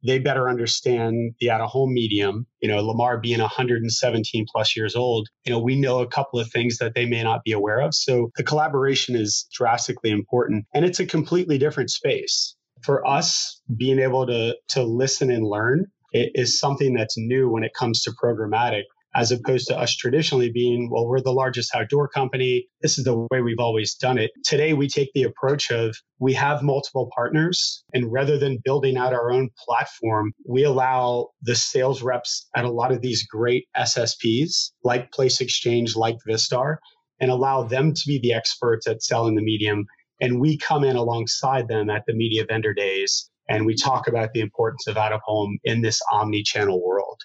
They 0.07 0.19
better 0.19 0.48
understand 0.48 1.33
the 1.42 1.51
out 1.51 1.60
of 1.60 1.69
home 1.69 1.94
medium. 1.94 2.48
You 2.62 2.69
know, 2.69 2.81
Lamar 2.81 3.19
being 3.19 3.42
117 3.42 4.45
plus 4.50 4.77
years 4.77 4.95
old, 4.95 5.27
you 5.44 5.51
know, 5.51 5.60
we 5.60 5.75
know 5.75 6.00
a 6.00 6.07
couple 6.07 6.39
of 6.39 6.50
things 6.50 6.77
that 6.77 6.95
they 6.95 7.06
may 7.06 7.24
not 7.24 7.44
be 7.44 7.51
aware 7.51 7.81
of. 7.81 7.94
So 7.94 8.31
the 8.38 8.44
collaboration 8.44 9.18
is 9.18 9.50
drastically 9.51 10.12
important 10.12 10.65
and 10.74 10.86
it's 10.86 11.01
a 11.01 11.06
completely 11.06 11.57
different 11.57 11.92
space 11.92 12.56
for 12.83 13.06
us 13.06 13.62
being 13.75 14.00
able 14.00 14.27
to 14.27 14.56
to 14.69 14.83
listen 14.83 15.30
and 15.30 15.45
learn 15.45 15.88
is 16.13 16.60
something 16.60 16.94
that's 16.94 17.18
new 17.18 17.50
when 17.50 17.63
it 17.63 17.74
comes 17.74 18.01
to 18.04 18.12
programmatic 18.12 18.83
as 19.15 19.31
opposed 19.31 19.68
to 19.68 19.77
us 19.77 19.95
traditionally 19.95 20.51
being, 20.51 20.89
well, 20.89 21.07
we're 21.07 21.21
the 21.21 21.31
largest 21.31 21.74
outdoor 21.75 22.07
company. 22.07 22.68
This 22.81 22.98
is 22.98 23.06
the 23.06 23.27
way 23.31 23.42
we've 23.42 23.60
always 23.60 23.94
done 23.95 24.18
it. 24.18 24.31
Today, 24.44 24.74
we 24.74 24.88
take 24.88 25.12
the 25.13 25.24
approach 25.24 25.71
of 25.71 25.95
we 26.19 26.33
have 26.33 26.63
multiple 26.63 27.10
partners, 27.15 27.83
and 27.94 28.12
rather 28.12 28.38
than 28.38 28.62
building 28.63 28.98
out 28.98 29.13
our 29.13 29.31
own 29.31 29.50
platform, 29.65 30.31
we 30.48 30.63
allow 30.63 31.30
the 31.42 31.56
sales 31.56 32.01
reps 32.01 32.48
at 32.56 32.65
a 32.65 32.71
lot 32.71 32.92
of 32.92 33.01
these 33.01 33.25
great 33.27 33.65
SSPs 33.77 34.71
like 34.83 35.12
Place 35.12 35.42
Exchange, 35.42 35.95
like 35.95 36.18
Vistar, 36.27 36.77
and 37.19 37.30
allow 37.30 37.63
them 37.63 37.94
to 37.94 38.01
be 38.07 38.19
the 38.19 38.33
experts 38.33 38.88
at 38.88 39.04
selling 39.04 39.36
the 39.36 39.44
medium. 39.44 39.86
And 40.21 40.39
we 40.39 40.57
come 40.57 40.83
in 40.83 40.95
alongside 40.95 41.68
them 41.68 41.89
at 41.89 42.04
the 42.07 42.13
media 42.13 42.45
vendor 42.48 42.74
days 42.74 43.30
and 43.49 43.65
we 43.65 43.75
talk 43.75 44.07
about 44.07 44.33
the 44.33 44.39
importance 44.39 44.87
of 44.87 44.97
out 44.97 45.13
of 45.13 45.21
home 45.23 45.57
in 45.63 45.81
this 45.81 46.01
omni 46.11 46.43
channel 46.43 46.83
world. 46.83 47.19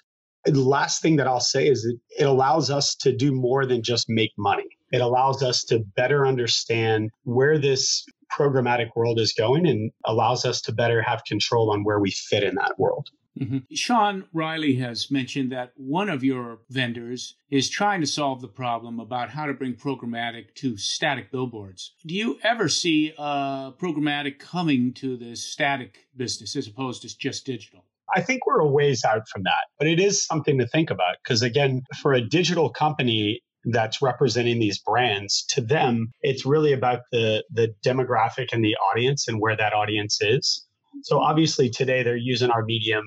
The 0.45 0.61
last 0.61 1.01
thing 1.01 1.17
that 1.17 1.27
I'll 1.27 1.39
say 1.39 1.67
is 1.67 1.85
it, 1.85 2.23
it 2.23 2.25
allows 2.25 2.69
us 2.69 2.95
to 2.95 3.15
do 3.15 3.33
more 3.33 3.65
than 3.65 3.83
just 3.83 4.05
make 4.09 4.31
money. 4.37 4.67
It 4.91 5.01
allows 5.01 5.43
us 5.43 5.63
to 5.65 5.79
better 5.95 6.25
understand 6.25 7.11
where 7.23 7.59
this 7.59 8.05
programmatic 8.31 8.89
world 8.95 9.19
is 9.19 9.33
going 9.33 9.67
and 9.67 9.91
allows 10.05 10.45
us 10.45 10.61
to 10.61 10.71
better 10.71 11.01
have 11.01 11.23
control 11.25 11.71
on 11.71 11.83
where 11.83 11.99
we 11.99 12.11
fit 12.11 12.43
in 12.43 12.55
that 12.55 12.75
world. 12.77 13.09
Mm-hmm. 13.39 13.73
Sean 13.73 14.25
Reilly 14.33 14.75
has 14.75 15.11
mentioned 15.11 15.51
that 15.51 15.73
one 15.75 16.09
of 16.09 16.23
your 16.23 16.59
vendors 16.69 17.35
is 17.49 17.69
trying 17.69 18.01
to 18.01 18.07
solve 18.07 18.41
the 18.41 18.47
problem 18.47 18.99
about 18.99 19.29
how 19.29 19.45
to 19.45 19.53
bring 19.53 19.75
programmatic 19.75 20.53
to 20.55 20.77
static 20.77 21.31
billboards. 21.31 21.93
Do 22.05 22.15
you 22.15 22.37
ever 22.43 22.67
see 22.67 23.13
uh, 23.17 23.71
programmatic 23.71 24.39
coming 24.39 24.93
to 24.95 25.15
the 25.17 25.35
static 25.35 26.07
business 26.15 26.55
as 26.55 26.67
opposed 26.67 27.03
to 27.03 27.17
just 27.17 27.45
digital? 27.45 27.85
I 28.13 28.21
think 28.21 28.45
we're 28.45 28.59
a 28.59 28.67
ways 28.67 29.03
out 29.05 29.27
from 29.29 29.43
that, 29.43 29.67
but 29.77 29.87
it 29.87 29.99
is 29.99 30.25
something 30.25 30.57
to 30.57 30.67
think 30.67 30.89
about 30.89 31.17
because, 31.23 31.43
again, 31.43 31.83
for 32.01 32.13
a 32.13 32.21
digital 32.21 32.69
company, 32.69 33.41
that's 33.65 34.01
representing 34.01 34.59
these 34.59 34.79
brands 34.79 35.43
to 35.49 35.61
them 35.61 36.11
it's 36.21 36.45
really 36.45 36.71
about 36.71 37.01
the 37.11 37.43
the 37.51 37.73
demographic 37.85 38.47
and 38.53 38.63
the 38.63 38.75
audience 38.75 39.27
and 39.27 39.41
where 39.41 39.55
that 39.55 39.73
audience 39.73 40.19
is 40.21 40.65
so 41.03 41.19
obviously 41.19 41.69
today 41.69 42.03
they're 42.03 42.17
using 42.17 42.49
our 42.49 42.63
medium 42.63 43.03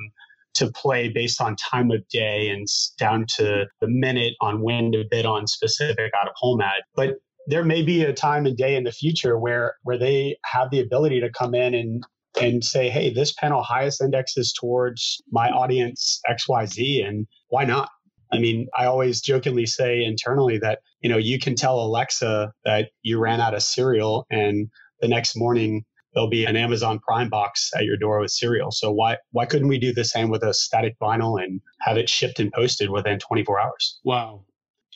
to 0.55 0.71
play 0.71 1.09
based 1.09 1.41
on 1.41 1.57
time 1.57 1.91
of 1.91 2.07
day 2.09 2.49
and 2.49 2.67
down 2.99 3.25
to 3.37 3.67
the 3.81 3.89
minute 3.89 4.35
on 4.41 4.63
when 4.63 4.93
to 4.93 5.05
bid 5.11 5.25
on 5.25 5.47
specific 5.47 6.13
out 6.21 6.29
of 6.29 6.35
home 6.37 6.61
ad. 6.61 6.83
But 6.95 7.15
there 7.47 7.65
may 7.65 7.83
be 7.83 8.03
a 8.03 8.13
time 8.13 8.47
and 8.47 8.57
day 8.57 8.77
in 8.77 8.85
the 8.85 8.93
future 8.93 9.39
where 9.39 9.75
where 9.83 9.99
they 9.99 10.37
have 10.45 10.71
the 10.71 10.81
ability 10.81 11.21
to 11.21 11.31
come 11.31 11.55
in 11.55 11.75
and 11.75 12.05
and 12.41 12.65
say, 12.65 12.89
hey, 12.89 13.13
this 13.13 13.33
panel 13.33 13.63
highest 13.63 14.01
indexes 14.01 14.53
towards 14.53 15.23
my 15.31 15.49
audience 15.49 16.21
XYZ 16.31 17.07
and 17.07 17.27
why 17.49 17.65
not? 17.65 17.91
I 18.33 18.39
mean, 18.39 18.69
I 18.79 18.87
always 18.87 19.21
jokingly 19.21 19.67
say 19.67 20.03
internally 20.03 20.59
that, 20.59 20.79
you 21.03 21.11
know, 21.11 21.19
you 21.19 21.39
can 21.39 21.55
tell 21.55 21.79
Alexa 21.81 22.53
that 22.65 22.89
you 23.03 23.19
ran 23.19 23.41
out 23.41 23.55
of 23.55 23.63
cereal 23.63 24.25
and 24.31 24.71
the 25.01 25.09
next 25.09 25.37
morning 25.37 25.85
there'll 26.15 26.29
be 26.29 26.45
an 26.45 26.57
Amazon 26.57 26.99
Prime 26.99 27.29
box 27.29 27.71
at 27.77 27.85
your 27.85 27.97
door 27.97 28.21
with 28.21 28.31
cereal. 28.31 28.71
So 28.71 28.93
why 28.93 29.19
why 29.31 29.47
couldn't 29.47 29.69
we 29.69 29.79
do 29.79 29.93
the 29.93 30.05
same 30.05 30.31
with 30.31 30.43
a 30.43 30.55
static 30.55 30.99
vinyl 31.01 31.43
and 31.43 31.61
have 31.81 31.97
it 31.97 32.09
shipped 32.09 32.41
and 32.41 32.53
posted 32.53 32.91
within 32.91 33.19
24 33.19 33.61
hours? 33.61 34.01
Wow. 34.05 34.45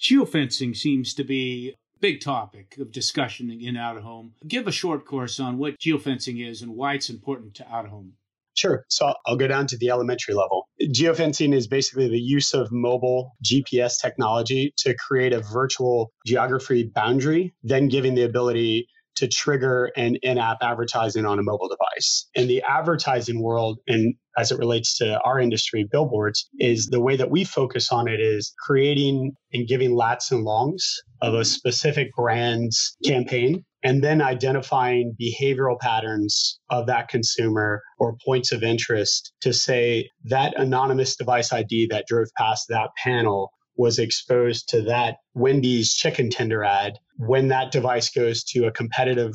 Geofencing 0.00 0.76
seems 0.76 1.14
to 1.14 1.24
be 1.24 1.74
a 1.96 2.00
big 2.00 2.20
topic 2.20 2.76
of 2.78 2.92
discussion 2.92 3.50
in 3.50 3.76
out 3.76 3.96
of 3.96 4.02
home. 4.02 4.34
Give 4.46 4.66
a 4.66 4.72
short 4.72 5.06
course 5.06 5.40
on 5.40 5.58
what 5.58 5.78
geofencing 5.78 6.46
is 6.46 6.62
and 6.62 6.76
why 6.76 6.94
it's 6.94 7.08
important 7.08 7.54
to 7.54 7.68
out 7.68 7.86
of 7.86 7.90
home. 7.90 8.12
Sure. 8.56 8.86
So 8.88 9.12
I'll 9.26 9.36
go 9.36 9.46
down 9.46 9.66
to 9.68 9.76
the 9.76 9.90
elementary 9.90 10.34
level. 10.34 10.66
Geofencing 10.80 11.54
is 11.54 11.66
basically 11.66 12.08
the 12.08 12.18
use 12.18 12.54
of 12.54 12.72
mobile 12.72 13.36
GPS 13.44 14.00
technology 14.00 14.72
to 14.78 14.94
create 14.94 15.34
a 15.34 15.40
virtual 15.40 16.10
geography 16.26 16.90
boundary, 16.94 17.54
then 17.62 17.88
giving 17.88 18.14
the 18.14 18.22
ability 18.22 18.88
to 19.16 19.28
trigger 19.28 19.90
an 19.96 20.16
in 20.22 20.38
app 20.38 20.58
advertising 20.62 21.24
on 21.24 21.38
a 21.38 21.42
mobile 21.42 21.68
device. 21.68 22.28
In 22.34 22.48
the 22.48 22.62
advertising 22.68 23.42
world, 23.42 23.78
and 23.86 24.14
as 24.38 24.50
it 24.50 24.58
relates 24.58 24.98
to 24.98 25.20
our 25.22 25.40
industry, 25.40 25.86
billboards, 25.90 26.48
is 26.58 26.86
the 26.86 27.00
way 27.00 27.16
that 27.16 27.30
we 27.30 27.44
focus 27.44 27.90
on 27.90 28.08
it 28.08 28.20
is 28.20 28.52
creating 28.66 29.32
and 29.52 29.66
giving 29.66 29.92
lats 29.92 30.30
and 30.30 30.42
longs 30.42 31.00
of 31.22 31.34
a 31.34 31.44
specific 31.44 32.08
brand's 32.16 32.96
campaign 33.04 33.64
and 33.82 34.02
then 34.02 34.20
identifying 34.20 35.14
behavioral 35.20 35.78
patterns 35.78 36.58
of 36.70 36.86
that 36.88 37.08
consumer 37.08 37.82
or 37.98 38.16
points 38.24 38.50
of 38.50 38.62
interest 38.62 39.32
to 39.40 39.52
say 39.52 40.10
that 40.24 40.58
anonymous 40.58 41.14
device 41.16 41.52
ID 41.52 41.86
that 41.90 42.04
drove 42.08 42.26
past 42.36 42.66
that 42.68 42.90
panel 43.02 43.52
was 43.76 43.98
exposed 43.98 44.68
to 44.70 44.82
that 44.82 45.16
Wendy's 45.34 45.94
chicken 45.94 46.30
tender 46.30 46.64
ad. 46.64 46.94
When 47.18 47.48
that 47.48 47.72
device 47.72 48.10
goes 48.10 48.44
to 48.44 48.66
a 48.66 48.72
competitive 48.72 49.34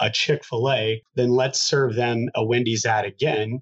a 0.00 0.10
Chick-fil-A, 0.10 1.02
then 1.14 1.30
let's 1.30 1.60
serve 1.60 1.94
them 1.94 2.28
a 2.34 2.44
Wendy's 2.44 2.86
ad 2.86 3.04
again 3.04 3.60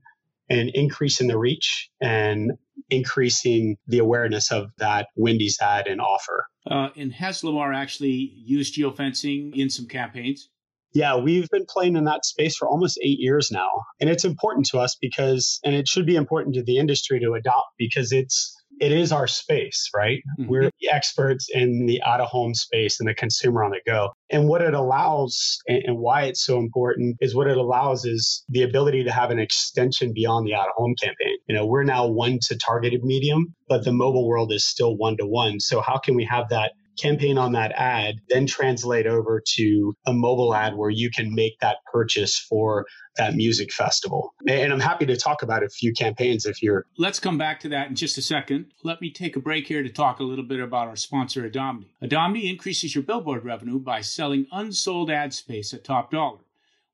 and 0.49 0.71
increasing 0.71 1.27
the 1.27 1.39
reach 1.39 1.91
and 2.01 2.53
increasing 2.91 3.77
the 3.87 3.99
awareness 3.99 4.51
of 4.51 4.71
that 4.79 5.09
Wendy's 5.17 5.59
ad 5.61 5.87
and 5.87 6.01
offer. 6.01 6.47
Uh, 6.71 6.89
and 6.97 7.13
has 7.13 7.45
Lamar 7.45 7.73
actually 7.73 8.33
used 8.37 8.77
geofencing 8.77 9.55
in 9.55 9.69
some 9.69 9.87
campaigns? 9.87 10.49
Yeah, 10.95 11.17
we've 11.17 11.51
been 11.51 11.67
playing 11.69 11.97
in 11.97 12.05
that 12.05 12.25
space 12.25 12.57
for 12.57 12.67
almost 12.67 12.99
eight 13.03 13.19
years 13.19 13.51
now. 13.51 13.69
And 14.01 14.09
it's 14.09 14.25
important 14.25 14.67
to 14.67 14.79
us 14.79 14.97
because, 14.99 15.61
and 15.63 15.75
it 15.75 15.87
should 15.87 16.07
be 16.07 16.17
important 16.17 16.55
to 16.55 16.63
the 16.63 16.79
industry 16.79 17.21
to 17.21 17.35
adopt 17.35 17.73
because 17.77 18.11
it's 18.11 18.55
it 18.81 18.93
is 18.93 19.13
our 19.13 19.27
space, 19.27 19.91
right? 19.95 20.23
Mm-hmm. 20.39 20.51
We're 20.51 20.71
experts 20.91 21.49
in 21.53 21.87
the 21.87 22.03
out 22.03 22.21
of 22.21 22.29
home 22.29 22.55
space 22.55 22.99
and 23.01 23.09
the 23.09 23.15
consumer 23.15 23.63
on 23.65 23.71
the 23.71 23.81
go. 23.87 24.11
And 24.31 24.49
what 24.49 24.63
it 24.63 24.75
allows 24.75 25.59
and, 25.67 25.83
and, 25.85 25.99
why 25.99 26.23
it's 26.25 26.45
so 26.45 26.59
important 26.59 27.17
is 27.21 27.35
what 27.35 27.47
it 27.47 27.57
allows 27.57 28.05
is 28.05 28.45
the 28.49 28.63
ability 28.63 29.05
to 29.05 29.13
have 29.13 29.31
an 29.31 29.39
extension 29.39 30.13
beyond 30.15 30.47
the 30.47 30.55
out 30.55 30.69
of 30.69 30.75
home 30.77 30.95
campaign. 31.01 31.37
You 31.47 31.55
know, 31.55 31.67
we're 31.67 31.85
now 31.85 32.07
one 32.07 32.39
to 32.43 32.57
targeted 32.57 33.05
medium, 33.05 33.55
but 33.69 33.85
the 33.85 33.93
mobile 33.93 34.27
world 34.27 34.53
is 34.53 34.67
still 34.67 34.97
one 34.97 35.17
to 35.19 35.27
one. 35.27 35.61
So 35.61 35.81
how 35.81 35.99
can 35.99 36.15
we 36.15 36.25
have 36.25 36.49
that 36.51 36.73
campaign 36.99 37.39
on 37.39 37.53
that 37.53 37.73
ad, 37.77 38.17
then 38.29 38.47
translate 38.47 39.07
over 39.07 39.43
to 39.55 39.95
a 40.07 40.13
mobile 40.13 40.55
ad 40.55 40.77
where 40.77 40.91
you 40.91 41.11
can 41.11 41.35
make 41.35 41.59
that 41.61 41.77
purchase 41.93 42.39
for 42.39 42.87
that 43.17 43.35
music 43.35 43.73
festival. 43.73 44.35
And 44.47 44.73
I'm 44.73 44.81
happy 44.81 45.07
to 45.07 45.17
talk 45.17 45.43
about 45.43 45.63
a 45.63 45.69
few 45.69 45.93
campaigns 45.93 46.47
if 46.47 46.63
you're. 46.63 46.85
Let's 46.97 47.21
come 47.21 47.39
back 47.39 47.61
to 47.61 47.69
that 47.71 47.89
in 47.89 47.97
just 47.97 48.19
a 48.19 48.23
second. 48.23 48.73
Let 48.85 49.01
me 49.01 49.11
take 49.11 49.37
a 49.37 49.41
break 49.41 49.67
here 49.67 49.83
to 49.83 49.89
talk 49.89 50.21
a 50.21 50.25
little 50.25 50.45
bit 50.45 50.61
about 50.61 50.89
our 50.89 50.97
sponsor, 50.97 51.49
Adomni. 51.49 51.87
Adomni 52.03 52.51
increases 52.51 52.95
your 52.95 53.05
billboard 53.05 53.45
revenue 53.45 53.79
by 53.79 54.01
selling 54.01 54.47
unsold 54.53 55.11
ad 55.11 55.35
space 55.35 55.75
at 55.75 55.85
top 55.85 56.11
dollar. 56.11 56.39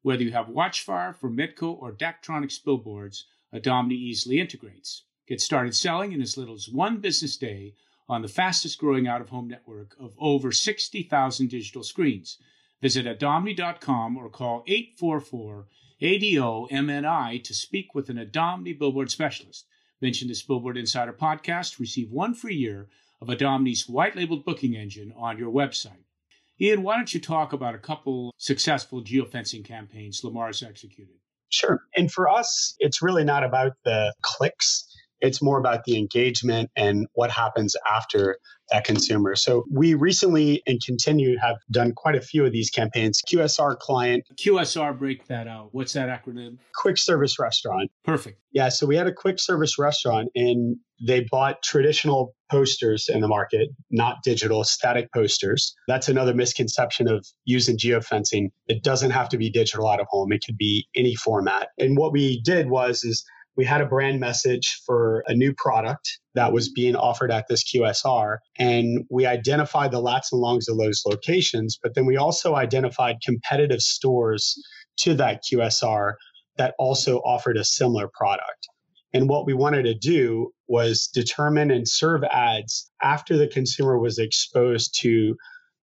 Whether 0.03 0.23
you 0.23 0.33
have 0.33 0.47
Watchfire, 0.47 1.17
for 1.17 1.31
Formetco, 1.31 1.81
or 1.81 1.93
Daktronics 1.93 2.63
billboards, 2.63 3.27
Adomni 3.55 3.93
easily 3.93 4.39
integrates. 4.39 5.05
Get 5.27 5.41
started 5.41 5.75
selling 5.75 6.13
in 6.13 6.21
as 6.21 6.37
little 6.37 6.55
as 6.55 6.69
one 6.69 6.99
business 6.99 7.37
day 7.39 7.75
on 8.09 8.23
the 8.23 8.29
fastest 8.29 8.79
growing 8.79 9.07
out 9.07 9.21
of 9.21 9.31
home 9.31 9.49
network 9.49 9.97
of 9.99 10.15
over 10.19 10.53
60,000 10.53 11.49
digital 11.49 11.83
screens. 11.83 12.39
Visit 12.83 13.07
adomni.com 13.07 14.17
or 14.17 14.29
call 14.29 14.63
844 14.67 15.67
ADOMNI 16.03 17.43
to 17.43 17.55
speak 17.55 17.95
with 17.95 18.11
an 18.11 18.17
Adomni 18.17 18.79
billboard 18.79 19.11
specialist. 19.11 19.67
Mention 20.03 20.29
this 20.29 20.43
Billboard 20.43 20.77
Insider 20.77 21.13
podcast, 21.13 21.79
receive 21.79 22.11
one 22.11 22.35
free 22.35 22.57
year 22.57 22.89
of 23.23 23.29
Adomni's 23.29 23.89
white 23.89 24.15
labeled 24.15 24.45
booking 24.45 24.75
engine 24.77 25.15
on 25.17 25.39
your 25.39 25.51
website. 25.51 26.05
Ian, 26.61 26.83
why 26.83 26.97
don't 26.97 27.15
you 27.15 27.21
talk 27.21 27.53
about 27.53 27.75
a 27.75 27.79
couple 27.79 28.35
successful 28.37 29.03
geofencing 29.03 29.65
campaigns 29.65 30.23
Lamar's 30.23 30.63
executed? 30.63 31.17
Sure. 31.49 31.81
And 31.97 32.13
for 32.13 32.29
us, 32.29 32.75
it's 32.81 33.03
really 33.03 33.25
not 33.25 33.45
about 33.45 33.73
the 33.85 34.13
clicks 34.23 34.94
it's 35.21 35.43
more 35.43 35.59
about 35.59 35.85
the 35.85 35.97
engagement 35.97 36.71
and 36.77 37.07
what 37.15 37.31
happens 37.31 37.75
after 37.91 38.39
that 38.71 38.85
consumer. 38.85 39.37
So 39.37 39.65
we 39.71 39.95
recently 39.95 40.63
and 40.67 40.81
continue 40.85 41.37
have 41.39 41.57
done 41.71 41.93
quite 41.93 42.15
a 42.15 42.21
few 42.21 42.45
of 42.45 42.53
these 42.53 42.71
campaigns. 42.71 43.21
QSR 43.31 43.79
client. 43.79 44.25
QSR, 44.41 44.99
break 44.99 45.27
that 45.27 45.47
out. 45.47 45.69
What's 45.73 45.93
that 45.95 46.09
acronym? 46.09 46.59
Quick 46.75 46.99
service 46.99 47.39
restaurant. 47.39 47.91
Perfect. 48.05 48.41
Yeah. 48.53 48.69
So 48.71 48.87
we 48.87 48.97
had 48.97 49.07
a 49.07 49.13
quick 49.13 49.39
service 49.39 49.79
restaurant 49.79 50.29
and 50.35 50.77
they 51.05 51.27
bought 51.31 51.63
traditional 51.63 52.35
posters 52.51 53.09
in 53.13 53.21
the 53.21 53.29
market, 53.29 53.69
not 53.91 54.19
digital, 54.23 54.65
static 54.65 55.13
posters. 55.13 55.75
That's 55.89 56.09
another 56.09 56.35
misconception 56.35 57.09
of 57.09 57.27
using 57.45 57.77
geofencing. 57.77 58.51
It 58.69 58.83
doesn't 58.83 59.11
have 59.11 59.29
to 59.31 59.37
be 59.37 59.51
digital 59.51 59.89
out 59.89 60.01
of 60.01 60.07
home. 60.09 60.33
It 60.33 60.43
could 60.47 60.57
be 60.57 60.87
any 60.95 61.15
format. 61.17 61.69
And 61.79 61.99
what 61.99 62.13
we 62.13 62.41
did 62.43 62.71
was 62.71 63.03
is 63.03 63.25
we 63.57 63.65
had 63.65 63.81
a 63.81 63.87
brand 63.87 64.21
message 64.21 64.81
for 64.85 65.23
a 65.27 65.35
new 65.35 65.55
product 65.55 66.19
that 66.35 66.53
was 66.53 66.71
being 66.71 66.97
offered 66.97 67.31
at 67.31 67.47
this 67.49 67.65
QSR. 67.65 68.39
And 68.59 69.05
we 69.11 69.27
identified 69.27 69.93
the 69.93 70.03
lats 70.03 70.33
and 70.33 70.41
longs 70.41 70.69
of 70.69 70.79
those 70.79 71.03
locations, 71.07 71.79
but 71.83 71.95
then 71.95 72.07
we 72.07 72.17
also 72.17 72.55
identified 72.55 73.17
competitive 73.25 73.81
stores 73.81 74.61
to 74.99 75.15
that 75.15 75.43
QSR 75.45 76.15
that 76.57 76.75
also 76.79 77.19
offered 77.19 77.57
a 77.57 77.65
similar 77.65 78.09
product. 78.13 78.69
And 79.13 79.29
what 79.29 79.47
we 79.47 79.55
wanted 79.55 79.85
to 79.85 79.95
do 79.95 80.51
was 80.67 81.07
determine 81.07 81.71
and 81.71 81.89
serve 81.89 82.25
ads 82.25 82.91
after 83.01 83.37
the 83.37 83.47
consumer 83.47 83.99
was 83.99 84.19
exposed 84.19 84.99
to 85.03 85.37